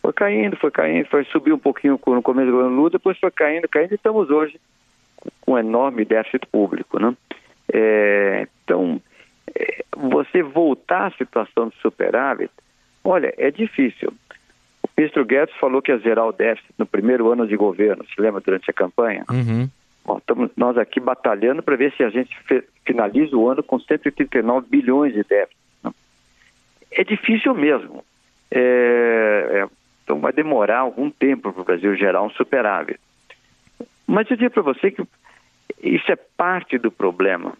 Foi 0.00 0.12
caindo, 0.12 0.56
foi 0.56 0.70
caindo, 0.70 1.06
foi 1.06 1.24
subir 1.24 1.52
um 1.52 1.58
pouquinho 1.58 2.00
no 2.06 2.22
começo 2.22 2.46
do 2.46 2.52
governo 2.52 2.76
Lula, 2.76 2.90
depois 2.90 3.18
foi 3.18 3.30
caindo, 3.30 3.68
caindo, 3.68 3.92
e 3.92 3.96
estamos 3.96 4.30
hoje 4.30 4.60
com 5.40 5.52
um 5.52 5.58
enorme 5.58 6.04
déficit 6.04 6.46
público, 6.46 6.98
né? 7.00 7.16
É, 7.72 8.46
então, 8.64 9.00
é, 9.54 9.84
você 9.96 10.42
voltar 10.42 11.06
à 11.06 11.10
situação 11.12 11.68
de 11.68 11.76
superávit, 11.78 12.52
olha, 13.02 13.34
é 13.36 13.50
difícil. 13.50 14.12
O 14.82 14.88
ministro 14.96 15.24
Guedes 15.24 15.54
falou 15.56 15.82
que 15.82 15.90
ia 15.90 15.98
zerar 15.98 16.26
o 16.26 16.32
déficit 16.32 16.72
no 16.78 16.86
primeiro 16.86 17.32
ano 17.32 17.46
de 17.46 17.56
governo, 17.56 18.04
se 18.04 18.20
lembra, 18.20 18.40
durante 18.40 18.70
a 18.70 18.74
campanha? 18.74 19.24
Uhum. 19.28 19.68
Bom, 20.06 20.18
estamos 20.18 20.52
nós 20.56 20.78
aqui 20.78 21.00
batalhando 21.00 21.64
para 21.64 21.74
ver 21.74 21.92
se 21.96 22.04
a 22.04 22.08
gente 22.08 22.30
finaliza 22.84 23.36
o 23.36 23.48
ano 23.50 23.60
com 23.60 23.80
139 23.80 24.68
bilhões 24.68 25.12
de 25.12 25.24
déficit. 25.24 25.58
Né? 25.82 25.90
É 26.92 27.02
difícil 27.02 27.52
mesmo. 27.54 28.04
É, 28.48 29.64
é, 29.64 29.68
então 30.04 30.20
vai 30.20 30.32
demorar 30.32 30.78
algum 30.78 31.10
tempo 31.10 31.52
para 31.52 31.60
o 31.60 31.64
Brasil 31.64 31.96
gerar 31.96 32.22
um 32.22 32.30
superávit. 32.30 33.00
Mas 34.06 34.30
eu 34.30 34.36
digo 34.36 34.52
para 34.52 34.62
você 34.62 34.92
que 34.92 35.02
isso 35.82 36.12
é 36.12 36.16
parte 36.16 36.78
do 36.78 36.92
problema. 36.92 37.54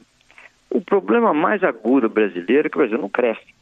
O 0.71 0.81
problema 0.81 1.35
mais 1.35 1.65
agudo 1.65 2.09
brasileiro 2.09 2.69
é 2.69 2.71
que 2.71 2.76
o 2.76 2.79
Brasil 2.79 2.99
não 2.99 3.09
cresce. 3.09 3.57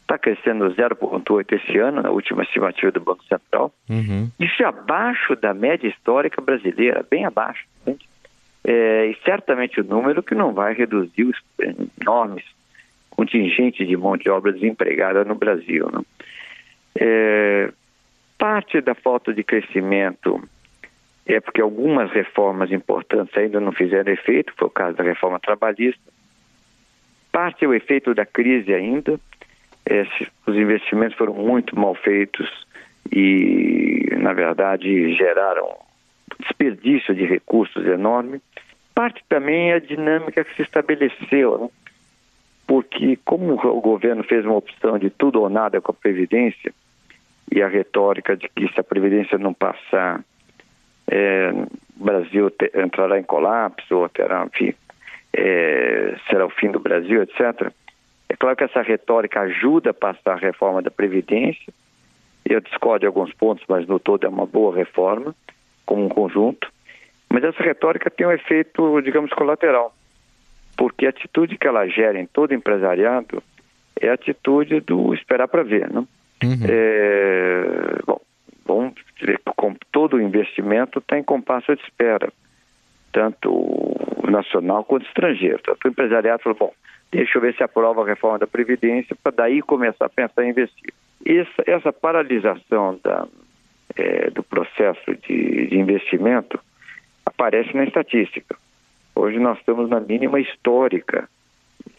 Está 0.00 0.18
crescendo 0.18 0.74
0,8 0.74 1.52
esse 1.52 1.78
ano, 1.78 2.02
na 2.02 2.10
última 2.10 2.42
estimativa 2.42 2.90
do 2.90 3.00
Banco 3.00 3.24
Central. 3.26 3.72
Uhum. 3.88 4.28
Isso 4.40 4.60
é 4.60 4.66
abaixo 4.66 5.36
da 5.36 5.54
média 5.54 5.86
histórica 5.86 6.42
brasileira, 6.42 7.06
bem 7.08 7.24
abaixo. 7.24 7.70
É, 8.64 9.06
e 9.06 9.16
certamente 9.24 9.80
o 9.80 9.84
número 9.84 10.22
que 10.22 10.34
não 10.34 10.52
vai 10.52 10.72
reduzir 10.74 11.24
os 11.24 11.36
enormes 12.00 12.44
contingentes 13.10 13.86
de 13.86 13.96
mão 13.96 14.16
de 14.16 14.30
obra 14.30 14.52
desempregada 14.52 15.24
no 15.24 15.34
Brasil. 15.34 15.90
Né? 15.92 16.00
É, 16.94 17.72
parte 18.38 18.80
da 18.80 18.94
falta 18.94 19.32
de 19.32 19.42
crescimento 19.42 20.42
é 21.26 21.40
porque 21.40 21.60
algumas 21.60 22.10
reformas 22.10 22.70
importantes 22.72 23.36
ainda 23.36 23.60
não 23.60 23.72
fizeram 23.72 24.12
efeito, 24.12 24.52
foi 24.56 24.68
o 24.68 24.70
caso 24.70 24.96
da 24.96 25.04
reforma 25.04 25.38
trabalhista. 25.38 26.02
Parte 27.30 27.64
é 27.64 27.68
o 27.68 27.74
efeito 27.74 28.14
da 28.14 28.26
crise 28.26 28.74
ainda, 28.74 29.18
é, 29.86 30.06
os 30.46 30.56
investimentos 30.56 31.16
foram 31.16 31.34
muito 31.34 31.78
mal 31.78 31.94
feitos 31.94 32.48
e, 33.10 34.08
na 34.18 34.32
verdade, 34.32 35.14
geraram 35.14 35.76
desperdício 36.42 37.14
de 37.14 37.24
recursos 37.24 37.84
enorme. 37.86 38.40
Parte 38.94 39.22
também 39.28 39.70
é 39.70 39.74
a 39.74 39.80
dinâmica 39.80 40.44
que 40.44 40.54
se 40.54 40.62
estabeleceu, 40.62 41.58
né? 41.58 41.68
porque 42.66 43.18
como 43.24 43.54
o 43.54 43.80
governo 43.80 44.22
fez 44.22 44.44
uma 44.44 44.56
opção 44.56 44.98
de 44.98 45.10
tudo 45.10 45.40
ou 45.40 45.48
nada 45.48 45.80
com 45.80 45.92
a 45.92 45.94
Previdência, 45.94 46.72
e 47.50 47.62
a 47.62 47.68
retórica 47.68 48.36
de 48.36 48.48
que 48.48 48.66
se 48.72 48.80
a 48.80 48.84
Previdência 48.84 49.36
não 49.36 49.52
passar, 49.52 50.24
é, 51.06 51.50
o 52.00 52.04
Brasil 52.04 52.50
te, 52.50 52.70
entrará 52.74 53.18
em 53.18 53.22
colapso, 53.22 53.98
ou 53.98 54.08
terá, 54.08 54.46
enfim, 54.46 54.74
é, 55.34 56.16
será 56.30 56.46
o 56.46 56.50
fim 56.50 56.70
do 56.70 56.80
Brasil, 56.80 57.22
etc. 57.22 57.70
É 58.28 58.36
claro 58.36 58.56
que 58.56 58.64
essa 58.64 58.80
retórica 58.80 59.40
ajuda 59.40 59.90
a 59.90 59.94
passar 59.94 60.32
a 60.32 60.36
reforma 60.36 60.80
da 60.80 60.90
Previdência, 60.90 61.72
eu 62.44 62.60
discordo 62.60 63.00
de 63.00 63.06
alguns 63.06 63.32
pontos, 63.34 63.64
mas 63.68 63.86
no 63.86 63.98
todo 63.98 64.26
é 64.26 64.28
uma 64.28 64.46
boa 64.46 64.74
reforma, 64.74 65.34
como 65.84 66.04
um 66.04 66.08
conjunto, 66.08 66.70
mas 67.28 67.44
essa 67.44 67.62
retórica 67.62 68.10
tem 68.10 68.26
um 68.26 68.32
efeito, 68.32 69.00
digamos, 69.00 69.30
colateral. 69.32 69.94
porque 70.76 71.06
a 71.06 71.10
atitude 71.10 71.56
que 71.58 71.66
ela 71.66 71.86
gera 71.86 72.18
em 72.18 72.26
todo 72.26 72.54
empresariado 72.54 73.42
é 74.00 74.08
a 74.08 74.14
atitude 74.14 74.80
do 74.80 75.14
esperar 75.14 75.46
para 75.48 75.62
ver, 75.62 75.90
não? 75.90 76.06
Uhum. 76.42 76.58
É, 76.68 77.98
bom, 78.04 78.20
vamos 78.64 78.94
dizer 79.18 79.38
que 79.38 79.52
com 79.54 79.74
todo 79.92 80.20
investimento 80.20 81.00
tem 81.00 81.22
compasso 81.22 81.74
de 81.76 81.82
espera, 81.82 82.32
tanto 83.12 83.50
nacional 84.28 84.84
quanto 84.84 85.06
estrangeiro. 85.06 85.60
Tanto 85.62 85.86
o 85.86 85.88
empresariado 85.88 86.42
falou, 86.42 86.58
bom, 86.58 86.72
deixa 87.12 87.38
eu 87.38 87.42
ver 87.42 87.54
se 87.54 87.62
aprova 87.62 88.02
a 88.02 88.06
reforma 88.06 88.38
da 88.38 88.46
Previdência 88.46 89.14
para 89.22 89.32
daí 89.32 89.62
começar 89.62 90.06
a 90.06 90.08
pensar 90.08 90.44
em 90.44 90.50
investir. 90.50 90.92
Essa, 91.24 91.62
essa 91.66 91.92
paralisação 91.92 92.98
da, 93.04 93.28
é, 93.96 94.30
do 94.30 94.42
processo 94.42 95.14
de, 95.26 95.66
de 95.68 95.78
investimento 95.78 96.58
aparece 97.24 97.74
na 97.76 97.84
estatística. 97.84 98.56
Hoje 99.14 99.38
nós 99.38 99.58
estamos 99.58 99.88
na 99.88 100.00
mínima 100.00 100.40
histórica 100.40 101.28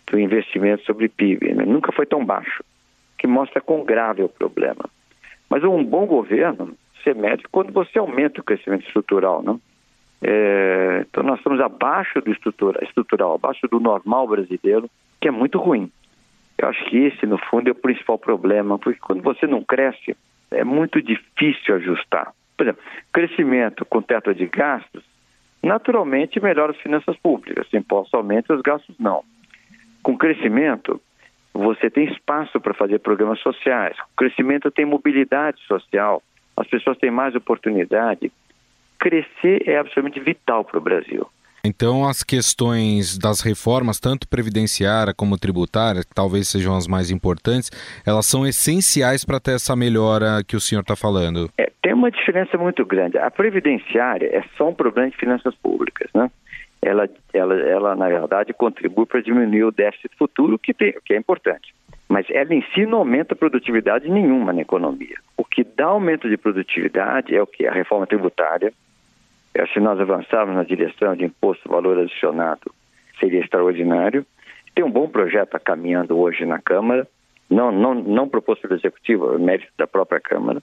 do 0.07 0.19
investimento 0.19 0.83
sobre 0.83 1.09
PIB. 1.09 1.53
Né? 1.53 1.65
Nunca 1.65 1.91
foi 1.91 2.05
tão 2.05 2.25
baixo, 2.25 2.63
que 3.17 3.27
mostra 3.27 3.61
quão 3.61 3.83
grave 3.83 4.21
é 4.21 4.25
o 4.25 4.29
problema. 4.29 4.85
Mas 5.49 5.63
um 5.63 5.83
bom 5.83 6.05
governo 6.05 6.75
se 7.03 7.13
mede 7.13 7.43
quando 7.51 7.71
você 7.71 7.99
aumenta 7.99 8.41
o 8.41 8.43
crescimento 8.43 8.85
estrutural, 8.87 9.43
não? 9.43 9.59
É, 10.25 11.05
então 11.07 11.21
nós 11.21 11.37
estamos 11.37 11.59
abaixo 11.59 12.21
do 12.21 12.31
estrutura, 12.31 12.83
estrutural, 12.83 13.33
abaixo 13.33 13.67
do 13.67 13.79
normal 13.79 14.25
brasileiro, 14.25 14.89
que 15.19 15.27
é 15.27 15.31
muito 15.31 15.59
ruim. 15.59 15.91
Eu 16.57 16.69
acho 16.69 16.83
que 16.85 16.97
esse, 16.97 17.25
no 17.25 17.37
fundo, 17.37 17.67
é 17.67 17.71
o 17.71 17.75
principal 17.75 18.17
problema, 18.17 18.79
porque 18.79 18.99
quando 18.99 19.21
você 19.21 19.45
não 19.45 19.61
cresce, 19.63 20.15
é 20.53 20.63
muito 20.63 21.01
difícil 21.01 21.75
ajustar. 21.75 22.33
Por 22.57 22.65
exemplo, 22.65 22.83
crescimento 23.11 23.85
com 23.85 24.01
teto 24.01 24.33
de 24.33 24.45
gastos, 24.47 25.03
naturalmente 25.61 26.41
melhora 26.41 26.71
as 26.71 26.77
finanças 26.79 27.17
públicas. 27.17 27.67
Impostos 27.73 28.13
aumentam, 28.13 28.55
os 28.55 28.61
gastos 28.61 28.95
não. 28.99 29.23
Com 30.01 30.17
crescimento, 30.17 31.01
você 31.53 31.89
tem 31.89 32.05
espaço 32.05 32.59
para 32.59 32.73
fazer 32.73 32.99
programas 32.99 33.39
sociais. 33.39 33.97
Com 33.97 34.15
crescimento 34.17 34.71
tem 34.71 34.85
mobilidade 34.85 35.61
social. 35.67 36.21
As 36.57 36.67
pessoas 36.67 36.97
têm 36.97 37.11
mais 37.11 37.35
oportunidade. 37.35 38.31
Crescer 38.99 39.67
é 39.67 39.77
absolutamente 39.77 40.19
vital 40.19 40.63
para 40.63 40.77
o 40.77 40.81
Brasil. 40.81 41.27
Então, 41.65 42.05
as 42.05 42.23
questões 42.23 43.17
das 43.17 43.39
reformas, 43.39 43.97
tanto 43.97 44.27
previdenciária 44.27 45.13
como 45.13 45.37
tributária, 45.37 46.03
que 46.03 46.13
talvez 46.13 46.49
sejam 46.49 46.75
as 46.75 46.87
mais 46.87 47.09
importantes, 47.09 47.71
elas 48.05 48.25
são 48.25 48.45
essenciais 48.45 49.23
para 49.23 49.39
ter 49.39 49.55
essa 49.55 49.73
melhora 49.73 50.43
que 50.45 50.57
o 50.57 50.59
senhor 50.59 50.81
está 50.81 50.93
falando. 50.93 51.49
É, 51.57 51.71
tem 51.81 51.93
uma 51.93 52.11
diferença 52.11 52.57
muito 52.57 52.85
grande. 52.85 53.17
A 53.17 53.31
previdenciária 53.31 54.27
é 54.27 54.43
só 54.57 54.67
um 54.67 54.73
problema 54.73 55.09
de 55.09 55.15
finanças 55.15 55.55
públicas, 55.55 56.09
né? 56.13 56.29
Ela, 56.81 57.09
ela, 57.33 57.55
ela 57.55 57.95
na 57.95 58.09
verdade, 58.09 58.51
contribui 58.51 59.05
para 59.05 59.21
diminuir 59.21 59.63
o 59.63 59.71
déficit 59.71 60.13
futuro, 60.17 60.59
que, 60.59 60.73
tem, 60.73 60.93
que 61.05 61.13
é 61.13 61.17
importante. 61.17 61.73
Mas 62.09 62.25
ela 62.29 62.53
em 62.53 62.61
si 62.73 62.85
não 62.85 62.97
aumenta 62.97 63.37
produtividade 63.37 64.09
nenhuma 64.09 64.51
na 64.51 64.63
economia. 64.63 65.15
O 65.37 65.45
que 65.45 65.63
dá 65.63 65.85
aumento 65.85 66.27
de 66.27 66.35
produtividade 66.35 67.33
é 67.33 67.41
o 67.41 67.47
que? 67.47 67.65
A 67.65 67.71
reforma 67.71 68.05
tributária, 68.05 68.73
é, 69.53 69.65
se 69.67 69.79
nós 69.79 69.99
avançarmos 69.99 70.55
na 70.55 70.63
direção 70.63 71.15
de 71.15 71.25
imposto 71.25 71.69
valor 71.69 71.99
adicionado, 71.99 72.71
seria 73.19 73.41
extraordinário. 73.41 74.25
Tem 74.73 74.83
um 74.83 74.91
bom 74.91 75.07
projeto 75.07 75.59
caminhando 75.59 76.17
hoje 76.17 76.45
na 76.45 76.59
Câmara, 76.59 77.07
não, 77.49 77.71
não, 77.71 77.93
não 77.93 78.27
proposto 78.27 78.61
pelo 78.61 78.79
Executivo, 78.79 79.35
é 79.35 79.37
mérito 79.37 79.71
da 79.77 79.85
própria 79.85 80.19
Câmara. 80.19 80.61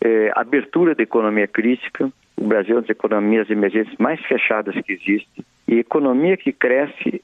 É, 0.00 0.30
abertura 0.34 0.94
da 0.94 1.02
economia 1.02 1.48
crítica, 1.48 2.10
o 2.36 2.44
Brasil 2.44 2.72
é 2.72 2.76
uma 2.76 2.80
das 2.82 2.90
economias 2.90 3.50
emergentes 3.50 3.96
mais 3.98 4.20
fechadas 4.26 4.74
que 4.84 4.92
existe. 4.92 5.44
E 5.66 5.78
economia 5.78 6.36
que 6.36 6.52
cresce 6.52 7.22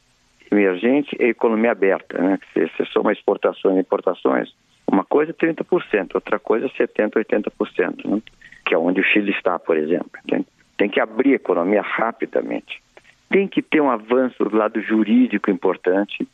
emergente 0.51 1.17
é 1.21 1.29
economia 1.29 1.73
aberta, 1.73 2.21
né? 2.21 2.39
Se 2.53 2.69
você 2.69 2.85
soma 2.87 3.13
exportações 3.13 3.77
e 3.77 3.81
importações, 3.81 4.53
uma 4.91 5.05
coisa 5.05 5.33
é 5.33 5.35
30%, 5.35 6.15
outra 6.15 6.39
coisa 6.39 6.67
é 6.67 6.69
70%, 6.71 7.13
80%, 7.13 8.09
né? 8.09 8.23
que 8.65 8.75
é 8.75 8.79
onde 8.79 9.01
o 9.01 9.05
Chile 9.05 9.31
está, 9.33 9.59
por 9.59 9.77
exemplo. 9.77 10.11
Entende? 10.25 10.47
Tem 10.79 10.89
que 10.89 11.01
abrir 11.01 11.33
a 11.33 11.37
economia 11.37 11.83
rapidamente. 11.83 12.81
Tem 13.29 13.47
que 13.47 13.61
ter 13.61 13.83
um 13.83 13.91
avanço 13.91 14.43
do 14.43 14.57
lado 14.57 14.81
jurídico 14.81 15.51
importante 15.51 16.27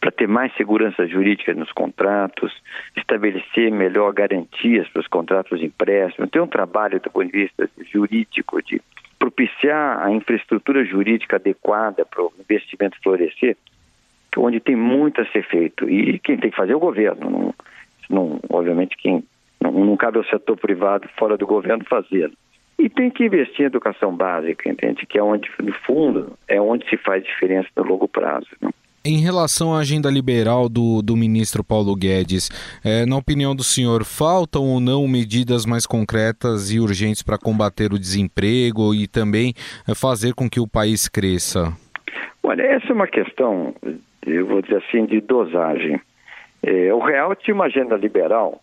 para 0.00 0.12
ter 0.12 0.28
mais 0.28 0.54
segurança 0.54 1.06
jurídica 1.08 1.52
nos 1.54 1.72
contratos, 1.72 2.52
estabelecer 2.96 3.72
melhor 3.72 4.12
garantias 4.12 4.88
para 4.88 5.00
os 5.00 5.08
contratos 5.08 5.58
de 5.58 5.66
empréstimo, 5.66 6.28
ter 6.28 6.40
um 6.40 6.46
trabalho 6.46 7.00
do 7.00 7.10
ponto 7.10 7.26
de 7.26 7.32
vista 7.32 7.68
jurídico 7.92 8.62
de 8.62 8.80
propiciar 9.18 10.06
a 10.06 10.12
infraestrutura 10.12 10.84
jurídica 10.84 11.36
adequada 11.36 12.04
para 12.04 12.22
o 12.22 12.32
investimento 12.38 12.96
florescer, 13.02 13.56
onde 14.36 14.60
tem 14.60 14.76
muito 14.76 15.20
a 15.20 15.26
ser 15.26 15.44
feito. 15.44 15.88
E 15.90 16.20
quem 16.20 16.36
tem 16.36 16.50
que 16.50 16.56
fazer 16.56 16.72
é 16.72 16.76
o 16.76 16.80
governo. 16.80 17.28
Não, 17.28 17.54
não 18.08 18.40
obviamente, 18.48 18.96
quem 18.96 19.24
não, 19.60 19.72
não 19.72 19.96
cabe 19.96 20.18
ao 20.18 20.24
setor 20.24 20.56
privado 20.56 21.08
fora 21.18 21.36
do 21.36 21.46
governo 21.46 21.84
fazê-lo. 21.84 22.34
E 22.78 22.88
tem 22.88 23.10
que 23.10 23.24
investir 23.24 23.62
em 23.62 23.66
educação 23.66 24.14
básica, 24.14 24.70
entende? 24.70 25.04
Que 25.04 25.18
é 25.18 25.22
onde, 25.22 25.50
no 25.60 25.72
fundo, 25.84 26.38
é 26.46 26.60
onde 26.60 26.88
se 26.88 26.96
faz 26.96 27.24
diferença 27.24 27.68
no 27.76 27.82
longo 27.82 28.06
prazo. 28.06 28.46
Né? 28.60 28.70
Em 29.04 29.18
relação 29.20 29.74
à 29.74 29.78
agenda 29.78 30.10
liberal 30.10 30.68
do, 30.68 31.00
do 31.02 31.16
ministro 31.16 31.64
Paulo 31.64 31.96
Guedes, 31.96 32.50
é, 32.84 33.06
na 33.06 33.16
opinião 33.16 33.56
do 33.56 33.64
senhor, 33.64 34.04
faltam 34.04 34.64
ou 34.64 34.80
não 34.80 35.08
medidas 35.08 35.64
mais 35.64 35.86
concretas 35.86 36.70
e 36.70 36.78
urgentes 36.78 37.22
para 37.22 37.38
combater 37.38 37.92
o 37.92 37.98
desemprego 37.98 38.94
e 38.94 39.08
também 39.08 39.54
é, 39.88 39.94
fazer 39.94 40.34
com 40.34 40.48
que 40.48 40.60
o 40.60 40.68
país 40.68 41.08
cresça? 41.08 41.72
Olha, 42.42 42.62
essa 42.62 42.88
é 42.88 42.92
uma 42.92 43.06
questão, 43.06 43.74
eu 44.26 44.46
vou 44.46 44.62
dizer 44.62 44.82
assim, 44.86 45.06
de 45.06 45.20
dosagem. 45.20 46.00
É, 46.62 46.92
o 46.92 46.98
Real 46.98 47.34
tinha 47.34 47.54
uma 47.54 47.66
agenda 47.66 47.96
liberal, 47.96 48.60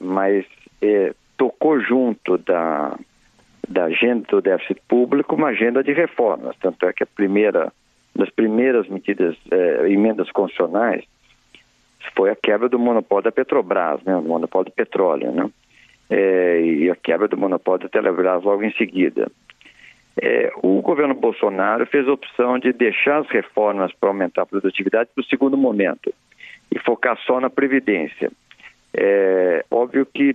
mas 0.00 0.44
é, 0.82 1.14
tocou 1.36 1.80
junto 1.80 2.38
da 2.38 2.98
da 3.68 3.84
agenda 3.84 4.26
do 4.28 4.40
déficit 4.40 4.80
público 4.88 5.34
uma 5.34 5.48
agenda 5.48 5.82
de 5.82 5.92
reformas. 5.92 6.56
Tanto 6.60 6.86
é 6.86 6.92
que 6.92 7.02
a 7.02 7.06
primeira, 7.06 7.72
das 8.14 8.30
primeiras 8.30 8.88
medidas, 8.88 9.36
eh, 9.50 9.88
emendas 9.88 10.30
constitucionais, 10.30 11.04
foi 12.14 12.30
a 12.30 12.36
quebra 12.36 12.68
do 12.68 12.78
monopólio 12.78 13.24
da 13.24 13.32
Petrobras, 13.32 14.02
né, 14.04 14.14
do 14.14 14.22
monopólio 14.22 14.70
do 14.70 14.74
petróleo, 14.74 15.32
né, 15.32 15.50
é, 16.08 16.60
e 16.60 16.90
a 16.90 16.96
quebra 16.96 17.26
do 17.26 17.36
monopólio 17.36 17.84
da 17.84 17.88
Telebrás 17.88 18.42
logo 18.42 18.62
em 18.62 18.72
seguida. 18.72 19.30
É, 20.20 20.50
o 20.62 20.80
governo 20.80 21.14
Bolsonaro 21.14 21.84
fez 21.86 22.08
a 22.08 22.12
opção 22.12 22.58
de 22.58 22.72
deixar 22.72 23.18
as 23.18 23.28
reformas 23.28 23.92
para 23.92 24.08
aumentar 24.08 24.42
a 24.42 24.46
produtividade 24.46 25.10
para 25.14 25.20
o 25.20 25.26
segundo 25.26 25.56
momento 25.56 26.12
e 26.74 26.78
focar 26.78 27.18
só 27.26 27.38
na 27.38 27.50
Previdência. 27.50 28.30
É 28.94 29.64
óbvio 29.70 30.06
que 30.06 30.34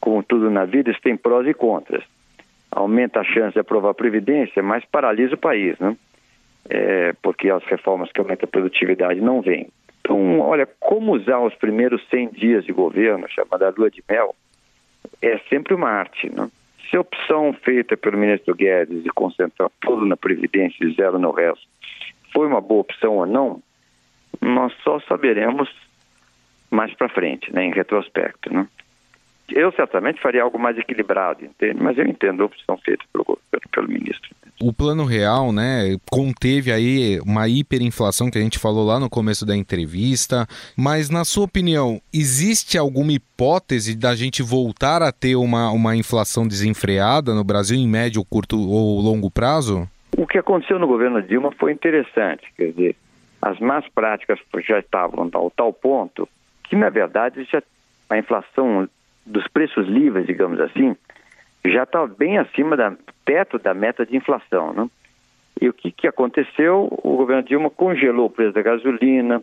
como 0.00 0.22
tudo 0.22 0.50
na 0.50 0.64
vida, 0.64 0.90
isso 0.90 1.00
tem 1.02 1.16
prós 1.16 1.46
e 1.46 1.54
contras. 1.54 2.02
Aumenta 2.70 3.20
a 3.20 3.24
chance 3.24 3.54
de 3.54 3.60
aprovar 3.60 3.90
a 3.90 3.94
Previdência, 3.94 4.62
mas 4.62 4.84
paralisa 4.84 5.34
o 5.34 5.38
país, 5.38 5.78
né? 5.78 5.96
É, 6.68 7.14
porque 7.22 7.50
as 7.50 7.64
reformas 7.64 8.12
que 8.12 8.20
aumentam 8.20 8.46
a 8.46 8.50
produtividade 8.50 9.20
não 9.20 9.40
vêm. 9.40 9.68
Então, 10.00 10.40
olha, 10.40 10.66
como 10.78 11.12
usar 11.12 11.40
os 11.40 11.54
primeiros 11.54 12.06
100 12.08 12.30
dias 12.30 12.64
de 12.64 12.72
governo, 12.72 13.28
chamada 13.28 13.72
lua 13.76 13.90
de 13.90 14.02
mel, 14.08 14.34
é 15.20 15.38
sempre 15.48 15.74
uma 15.74 15.88
arte, 15.88 16.30
né? 16.32 16.50
Se 16.88 16.96
a 16.96 17.00
opção 17.00 17.52
feita 17.52 17.96
pelo 17.96 18.18
ministro 18.18 18.54
Guedes 18.54 19.04
de 19.04 19.10
concentrar 19.10 19.70
tudo 19.80 20.04
na 20.04 20.16
Previdência 20.16 20.84
e 20.84 20.92
zero 20.94 21.18
no 21.18 21.30
resto 21.30 21.66
foi 22.32 22.46
uma 22.46 22.60
boa 22.60 22.80
opção 22.80 23.16
ou 23.16 23.26
não, 23.26 23.62
nós 24.40 24.72
só 24.82 24.98
saberemos 25.00 25.68
mais 26.70 26.92
para 26.94 27.08
frente, 27.08 27.52
né, 27.52 27.64
em 27.64 27.72
retrospecto, 27.72 28.52
né? 28.52 28.66
Eu 29.52 29.72
certamente 29.72 30.20
faria 30.20 30.42
algo 30.42 30.58
mais 30.58 30.76
equilibrado, 30.78 31.44
entende? 31.44 31.82
Mas 31.82 31.98
eu 31.98 32.06
entendo 32.06 32.42
a 32.42 32.46
opção 32.46 32.76
feita 32.78 33.04
pelo, 33.12 33.24
pelo, 33.50 33.62
pelo 33.72 33.88
ministro. 33.88 34.30
O 34.62 34.72
plano 34.72 35.04
real, 35.04 35.52
né, 35.52 35.96
conteve 36.10 36.70
aí 36.70 37.18
uma 37.20 37.48
hiperinflação 37.48 38.30
que 38.30 38.36
a 38.36 38.40
gente 38.42 38.58
falou 38.58 38.84
lá 38.84 39.00
no 39.00 39.08
começo 39.08 39.46
da 39.46 39.56
entrevista, 39.56 40.46
mas 40.76 41.08
na 41.08 41.24
sua 41.24 41.44
opinião, 41.44 42.00
existe 42.12 42.76
alguma 42.76 43.12
hipótese 43.12 43.96
da 43.96 44.14
gente 44.14 44.42
voltar 44.42 45.02
a 45.02 45.10
ter 45.10 45.34
uma, 45.36 45.70
uma 45.70 45.96
inflação 45.96 46.46
desenfreada 46.46 47.34
no 47.34 47.42
Brasil 47.42 47.78
em 47.78 47.88
médio, 47.88 48.24
curto 48.24 48.60
ou 48.60 49.00
longo 49.00 49.30
prazo? 49.30 49.88
O 50.16 50.26
que 50.26 50.36
aconteceu 50.36 50.78
no 50.78 50.86
governo 50.86 51.22
Dilma 51.22 51.50
foi 51.52 51.72
interessante, 51.72 52.44
quer 52.56 52.72
dizer, 52.72 52.96
as 53.40 53.58
más 53.58 53.88
práticas 53.88 54.38
já 54.66 54.78
estavam 54.78 55.30
ao 55.32 55.50
tal 55.50 55.72
ponto 55.72 56.28
que, 56.64 56.76
na 56.76 56.90
verdade, 56.90 57.48
já 57.50 57.62
a 58.10 58.18
inflação 58.18 58.88
dos 59.24 59.46
preços 59.48 59.86
livres, 59.86 60.26
digamos 60.26 60.60
assim, 60.60 60.96
já 61.64 61.82
está 61.82 62.06
bem 62.06 62.38
acima 62.38 62.76
do 62.76 62.96
teto 63.24 63.58
da 63.58 63.74
meta 63.74 64.04
de 64.06 64.16
inflação. 64.16 64.72
Né? 64.72 64.88
E 65.60 65.68
o 65.68 65.72
que, 65.72 65.90
que 65.90 66.06
aconteceu? 66.06 66.88
O 67.02 67.16
governo 67.16 67.42
Dilma 67.42 67.70
congelou 67.70 68.26
o 68.26 68.30
preço 68.30 68.52
da 68.52 68.62
gasolina, 68.62 69.42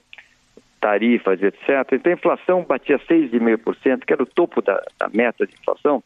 tarifas, 0.80 1.42
etc. 1.42 1.92
Então 1.92 2.12
a 2.12 2.16
inflação 2.16 2.64
batia 2.64 3.00
6,5%, 3.00 4.06
que 4.06 4.14
era 4.14 4.24
o 4.24 4.28
topo 4.28 4.62
da, 4.62 4.82
da 5.00 5.10
meta 5.10 5.46
de 5.46 5.54
inflação, 5.54 6.04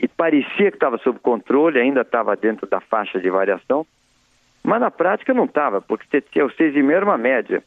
e 0.00 0.06
parecia 0.06 0.70
que 0.70 0.76
estava 0.76 0.98
sob 0.98 1.18
controle, 1.18 1.80
ainda 1.80 2.02
estava 2.02 2.36
dentro 2.36 2.66
da 2.66 2.80
faixa 2.80 3.18
de 3.20 3.28
variação, 3.30 3.86
Mas 4.62 4.80
na 4.80 4.90
prática 4.90 5.34
não 5.34 5.44
estava, 5.44 5.80
porque 5.80 6.20
tinha 6.20 6.44
o 6.44 6.50
6,5 6.50 6.90
era 6.90 7.04
uma 7.04 7.18
média 7.18 7.62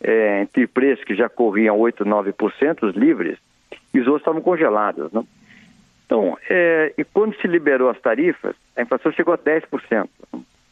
é, 0.00 0.42
entre 0.42 0.66
preços 0.66 1.04
que 1.04 1.14
já 1.14 1.28
corriam 1.28 1.78
8, 1.78 2.04
9%, 2.04 2.82
os 2.82 2.94
livres, 2.94 3.38
e 3.94 4.00
os 4.00 4.06
outros 4.06 4.22
estavam 4.22 4.42
congelados. 4.42 5.10
Né? 5.12 5.24
Então, 6.04 6.36
é, 6.50 6.92
e 6.98 7.04
quando 7.04 7.34
se 7.40 7.46
liberou 7.46 7.88
as 7.88 8.00
tarifas, 8.00 8.54
a 8.76 8.82
inflação 8.82 9.12
chegou 9.12 9.32
a 9.32 9.38
10%. 9.38 10.08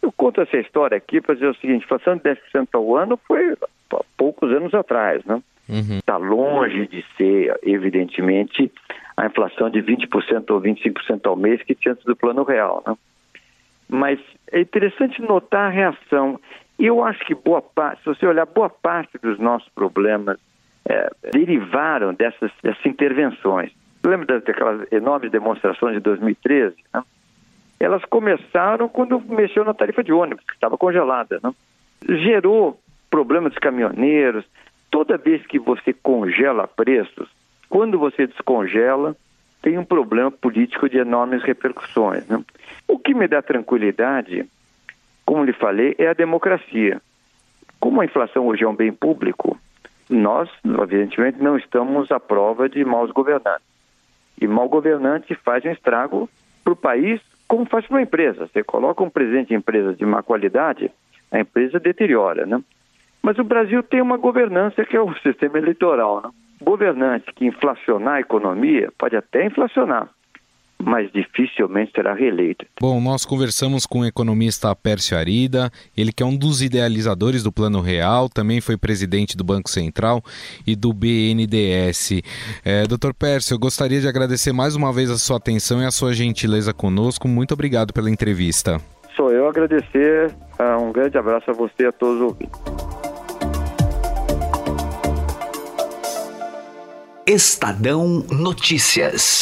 Eu 0.03 0.13
conto 0.13 0.41
essa 0.41 0.59
história 0.59 0.97
aqui 0.97 1.21
para 1.21 1.35
dizer 1.35 1.47
o 1.47 1.55
seguinte: 1.55 1.85
inflação 1.85 2.17
de 2.17 2.23
10% 2.23 2.69
ao 2.73 2.97
ano 2.97 3.19
foi 3.27 3.53
há 3.53 4.05
poucos 4.17 4.51
anos 4.51 4.75
atrás, 4.75 5.25
né? 5.25 5.41
Está 5.69 6.19
uhum. 6.19 6.25
longe 6.25 6.89
de 6.89 7.05
ser, 7.17 7.57
evidentemente, 7.63 8.71
a 9.17 9.27
inflação 9.27 9.71
de 9.71 9.81
20% 9.81 10.51
ou 10.51 10.61
25% 10.61 11.27
ao 11.27 11.37
mês 11.37 11.63
que 11.63 11.75
tinha 11.75 11.93
antes 11.93 12.05
do 12.05 12.17
plano 12.17 12.43
real. 12.43 12.83
Né? 12.87 12.97
Mas 13.89 14.19
é 14.51 14.61
interessante 14.61 15.23
notar 15.23 15.69
a 15.69 15.71
reação. 15.71 16.39
E 16.79 16.87
eu 16.87 17.03
acho 17.05 17.25
que 17.25 17.35
boa 17.35 17.63
parte, 17.63 18.03
se 18.03 18.07
você 18.07 18.27
olhar, 18.27 18.45
boa 18.45 18.69
parte 18.69 19.17
dos 19.23 19.39
nossos 19.39 19.69
problemas 19.71 20.39
é, 20.89 21.11
derivaram 21.33 22.13
dessas, 22.15 22.51
dessas 22.63 22.85
intervenções. 22.85 23.71
Lembra 24.05 24.41
daquelas 24.41 24.91
enormes 24.93 25.31
demonstrações 25.31 25.95
de 25.95 26.01
2013? 26.01 26.75
Né? 26.93 27.03
Elas 27.79 28.05
começaram 28.05 28.89
quando 28.89 29.21
mexeu 29.21 29.65
na 29.65 29.75
tarifa 29.75 30.03
de 30.03 30.13
ônibus, 30.13 30.45
que 30.45 30.55
estava 30.55 30.77
congelada. 30.77 31.41
Né? 31.43 31.53
Gerou 32.09 32.81
problema 33.11 33.49
dos 33.49 33.59
caminhoneiros. 33.59 34.45
Toda 34.91 35.17
vez 35.17 35.45
que 35.47 35.59
você 35.59 35.93
congela 35.93 36.67
preços, 36.67 37.29
quando 37.69 37.99
você 37.99 38.27
descongela, 38.27 39.17
tem 39.63 39.79
um 39.79 39.85
problema 39.85 40.31
político 40.31 40.89
de 40.89 40.99
enormes 40.99 41.43
repercussões. 41.43 42.27
Né? 42.27 42.43
O 42.89 42.99
que 42.99 43.15
me 43.15 43.29
dá 43.29 43.41
tranquilidade, 43.41 44.45
como 45.25 45.45
lhe 45.45 45.53
falei, 45.53 45.95
é 45.99 46.09
a 46.09 46.13
democracia. 46.13 47.01
Como 47.79 48.01
a 48.01 48.05
inflação 48.05 48.47
hoje 48.47 48.65
é 48.65 48.69
um 48.69 48.75
bem 48.75 48.93
público, 48.93 49.59
nós, 50.15 50.49
evidentemente, 50.65 51.43
não 51.43 51.57
estamos 51.57 52.11
à 52.11 52.21
prova 52.21 52.69
de 52.69 52.85
maus 52.85 53.11
governantes. 53.11 53.67
E 54.41 54.47
mau 54.47 54.69
governante 54.69 55.35
faz 55.37 55.65
um 55.65 55.71
estrago 55.71 56.29
para 56.65 56.73
o 56.73 56.77
país, 56.77 57.21
como 57.47 57.65
faz 57.67 57.87
para 57.87 57.97
uma 57.97 58.03
empresa. 58.03 58.47
Você 58.47 58.63
coloca 58.63 59.03
um 59.03 59.11
presidente 59.11 59.49
de 59.49 59.55
empresa 59.55 59.95
de 59.95 60.05
má 60.05 60.23
qualidade, 60.23 60.91
a 61.31 61.41
empresa 61.41 61.79
deteriora, 61.79 62.47
né? 62.47 62.63
Mas 63.23 63.39
o 63.39 63.45
Brasil 63.45 63.83
tem 63.83 64.01
uma 64.01 64.17
governança 64.17 64.85
que 64.85 64.97
é 64.97 65.01
o 65.01 65.15
sistema 65.23 65.59
eleitoral, 65.59 66.23
né? 66.23 66.31
Governante 66.61 67.33
que 67.35 67.47
inflacionar 67.47 68.15
a 68.15 68.21
economia 68.21 68.93
pode 68.97 69.17
até 69.17 69.45
inflacionar, 69.45 70.09
mas 70.83 71.11
dificilmente 71.13 71.93
será 71.95 72.15
reeleito. 72.15 72.67
Bom, 72.81 73.01
nós 73.01 73.25
conversamos 73.25 73.87
com 73.87 74.01
o 74.01 74.07
economista 74.07 74.75
Pércio 74.75 75.17
Arida, 75.17 75.71
ele 75.97 76.13
que 76.13 76.23
é 76.23 76.27
um 76.27 76.37
dos 76.37 76.63
idealizadores 76.63 77.43
do 77.43 77.53
Plano 77.53 77.81
Real, 77.81 78.29
também 78.29 78.61
foi 78.61 78.77
presidente 78.77 79.37
do 79.37 79.45
Banco 79.45 79.71
Central 79.71 80.23
e 80.67 80.75
do 80.75 80.93
BNDES. 80.93 82.23
É, 82.65 82.87
Doutor 82.87 83.15
Pércio, 83.15 83.55
eu 83.55 83.59
gostaria 83.59 84.01
de 84.01 84.09
agradecer 84.09 84.53
mais 84.53 84.75
uma 84.75 84.93
vez 84.93 85.11
a 85.11 85.19
sua 85.19 85.37
atenção 85.37 85.81
e 85.81 85.87
a 85.87 85.91
sua 85.91 86.13
gentileza 86.13 86.73
conosco. 86.73 87.29
Muito 87.29 87.55
obrigado 87.55 87.93
pela 87.93 88.11
entrevista. 88.11 88.81
Sou 89.15 89.31
eu 89.31 89.47
agradecer. 89.49 90.35
Ah, 90.59 90.79
um 90.79 90.93
grande 90.93 91.17
abraço 91.19 91.51
a 91.51 91.55
você 91.55 91.85
e 91.85 91.87
a 91.87 91.93
todos 91.93 92.17
os 92.17 92.23
ouvintes. 92.23 92.61
Estadão 97.27 98.25
Notícias. 98.31 99.41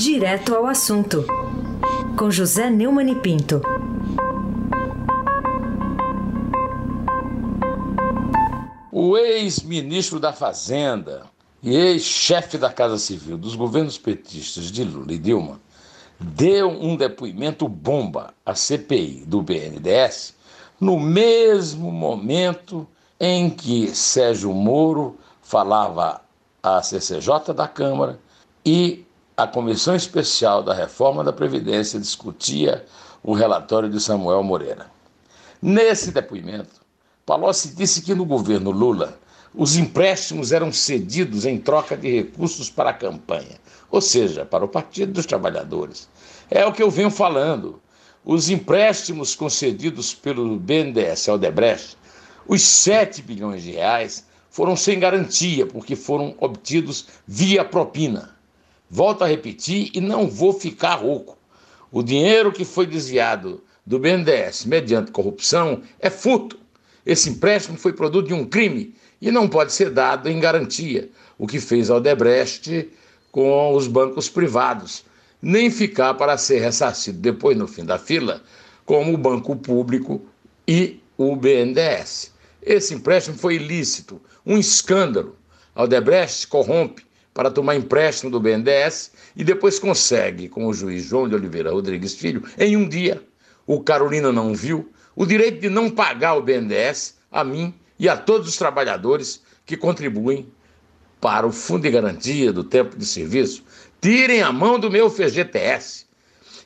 Direto 0.00 0.54
ao 0.54 0.64
assunto, 0.64 1.26
com 2.16 2.30
José 2.30 2.70
Neumann 2.70 3.10
e 3.10 3.16
Pinto. 3.16 3.60
O 8.92 9.16
ex-ministro 9.16 10.20
da 10.20 10.32
Fazenda 10.32 11.26
e 11.60 11.74
ex-chefe 11.74 12.56
da 12.56 12.72
Casa 12.72 12.96
Civil 12.96 13.36
dos 13.36 13.56
governos 13.56 13.98
petistas 13.98 14.70
de 14.70 14.84
Lula 14.84 15.12
e 15.12 15.18
Dilma 15.18 15.60
deu 16.20 16.68
um 16.68 16.94
depoimento 16.94 17.66
bomba 17.66 18.32
à 18.46 18.54
CPI 18.54 19.24
do 19.26 19.42
BNDES 19.42 20.32
no 20.80 21.00
mesmo 21.00 21.90
momento 21.90 22.86
em 23.18 23.50
que 23.50 23.88
Sérgio 23.88 24.54
Moro 24.54 25.18
falava 25.42 26.20
à 26.62 26.80
CCJ 26.84 27.52
da 27.52 27.66
Câmara 27.66 28.20
e 28.64 29.04
a 29.38 29.46
Comissão 29.46 29.94
Especial 29.94 30.64
da 30.64 30.74
Reforma 30.74 31.22
da 31.22 31.32
Previdência 31.32 32.00
discutia 32.00 32.84
o 33.22 33.32
relatório 33.32 33.88
de 33.88 34.00
Samuel 34.00 34.42
Moreira. 34.42 34.90
Nesse 35.62 36.10
depoimento, 36.10 36.80
Palocci 37.24 37.68
disse 37.68 38.02
que 38.02 38.16
no 38.16 38.24
governo 38.24 38.72
Lula 38.72 39.16
os 39.54 39.76
empréstimos 39.76 40.50
eram 40.50 40.72
cedidos 40.72 41.46
em 41.46 41.56
troca 41.56 41.96
de 41.96 42.10
recursos 42.10 42.68
para 42.68 42.90
a 42.90 42.92
campanha, 42.92 43.60
ou 43.92 44.00
seja, 44.00 44.44
para 44.44 44.64
o 44.64 44.68
Partido 44.68 45.12
dos 45.12 45.24
Trabalhadores. 45.24 46.08
É 46.50 46.66
o 46.66 46.72
que 46.72 46.82
eu 46.82 46.90
venho 46.90 47.10
falando. 47.10 47.80
Os 48.24 48.50
empréstimos 48.50 49.36
concedidos 49.36 50.12
pelo 50.12 50.56
BNDES 50.56 51.28
ao 51.28 51.38
Debrecht, 51.38 51.96
os 52.44 52.62
7 52.62 53.22
bilhões 53.22 53.62
de 53.62 53.70
reais, 53.70 54.26
foram 54.50 54.74
sem 54.74 54.98
garantia, 54.98 55.64
porque 55.64 55.94
foram 55.94 56.34
obtidos 56.40 57.06
via 57.24 57.64
propina. 57.64 58.36
Volto 58.90 59.22
a 59.22 59.26
repetir 59.26 59.90
e 59.92 60.00
não 60.00 60.28
vou 60.28 60.52
ficar 60.52 60.94
rouco. 60.94 61.36
O 61.92 62.02
dinheiro 62.02 62.52
que 62.52 62.64
foi 62.64 62.86
desviado 62.86 63.62
do 63.84 63.98
BNDES 63.98 64.64
mediante 64.64 65.10
corrupção 65.10 65.82
é 66.00 66.08
furto. 66.08 66.58
Esse 67.04 67.30
empréstimo 67.30 67.76
foi 67.78 67.92
produto 67.92 68.28
de 68.28 68.34
um 68.34 68.46
crime 68.46 68.94
e 69.20 69.30
não 69.30 69.48
pode 69.48 69.72
ser 69.72 69.90
dado 69.90 70.28
em 70.28 70.40
garantia, 70.40 71.10
o 71.38 71.46
que 71.46 71.60
fez 71.60 71.90
Aldebrecht 71.90 72.90
com 73.30 73.74
os 73.74 73.86
bancos 73.86 74.28
privados, 74.28 75.04
nem 75.40 75.70
ficar 75.70 76.14
para 76.14 76.38
ser 76.38 76.60
ressarcido 76.60 77.18
depois 77.18 77.56
no 77.56 77.68
fim 77.68 77.84
da 77.84 77.98
fila, 77.98 78.42
como 78.84 79.12
o 79.12 79.18
banco 79.18 79.54
público 79.56 80.22
e 80.66 81.00
o 81.16 81.36
BNDES. 81.36 82.32
Esse 82.62 82.94
empréstimo 82.94 83.36
foi 83.36 83.56
ilícito, 83.56 84.20
um 84.44 84.58
escândalo. 84.58 85.36
Aldebrecht 85.74 86.46
corrompe 86.48 87.07
para 87.38 87.52
tomar 87.52 87.76
empréstimo 87.76 88.32
do 88.32 88.40
BNDES 88.40 89.12
e 89.36 89.44
depois 89.44 89.78
consegue, 89.78 90.48
com 90.48 90.66
o 90.66 90.74
juiz 90.74 91.04
João 91.04 91.28
de 91.28 91.36
Oliveira 91.36 91.70
Rodrigues 91.70 92.16
Filho, 92.16 92.42
em 92.58 92.76
um 92.76 92.88
dia, 92.88 93.22
o 93.64 93.80
Carolina 93.80 94.32
não 94.32 94.56
viu, 94.56 94.90
o 95.14 95.24
direito 95.24 95.60
de 95.60 95.68
não 95.68 95.88
pagar 95.88 96.34
o 96.34 96.42
BNDES 96.42 97.16
a 97.30 97.44
mim 97.44 97.72
e 97.96 98.08
a 98.08 98.16
todos 98.16 98.48
os 98.48 98.56
trabalhadores 98.56 99.40
que 99.64 99.76
contribuem 99.76 100.52
para 101.20 101.46
o 101.46 101.52
Fundo 101.52 101.82
de 101.82 101.92
Garantia 101.92 102.52
do 102.52 102.64
Tempo 102.64 102.98
de 102.98 103.06
Serviço. 103.06 103.62
Tirem 104.00 104.42
a 104.42 104.50
mão 104.50 104.76
do 104.76 104.90
meu 104.90 105.08
FGTS. 105.08 106.06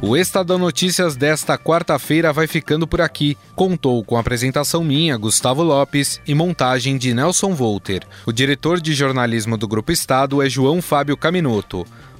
O 0.00 0.16
Estadão 0.16 0.58
Notícias 0.58 1.16
desta 1.16 1.56
quarta-feira 1.56 2.32
vai 2.32 2.46
ficando 2.46 2.86
por 2.86 3.00
aqui. 3.00 3.38
Contou 3.54 4.04
com 4.04 4.18
apresentação 4.18 4.84
minha, 4.84 5.16
Gustavo 5.16 5.62
Lopes, 5.62 6.20
e 6.26 6.34
montagem 6.34 6.98
de 6.98 7.14
Nelson 7.14 7.54
Volter. 7.54 8.02
O 8.26 8.32
diretor 8.32 8.80
de 8.80 8.92
jornalismo 8.92 9.56
do 9.56 9.66
Grupo 9.66 9.92
Estado 9.92 10.42
é 10.42 10.48
João 10.48 10.82
Fábio 10.82 11.16
Caminoto. 11.16 11.86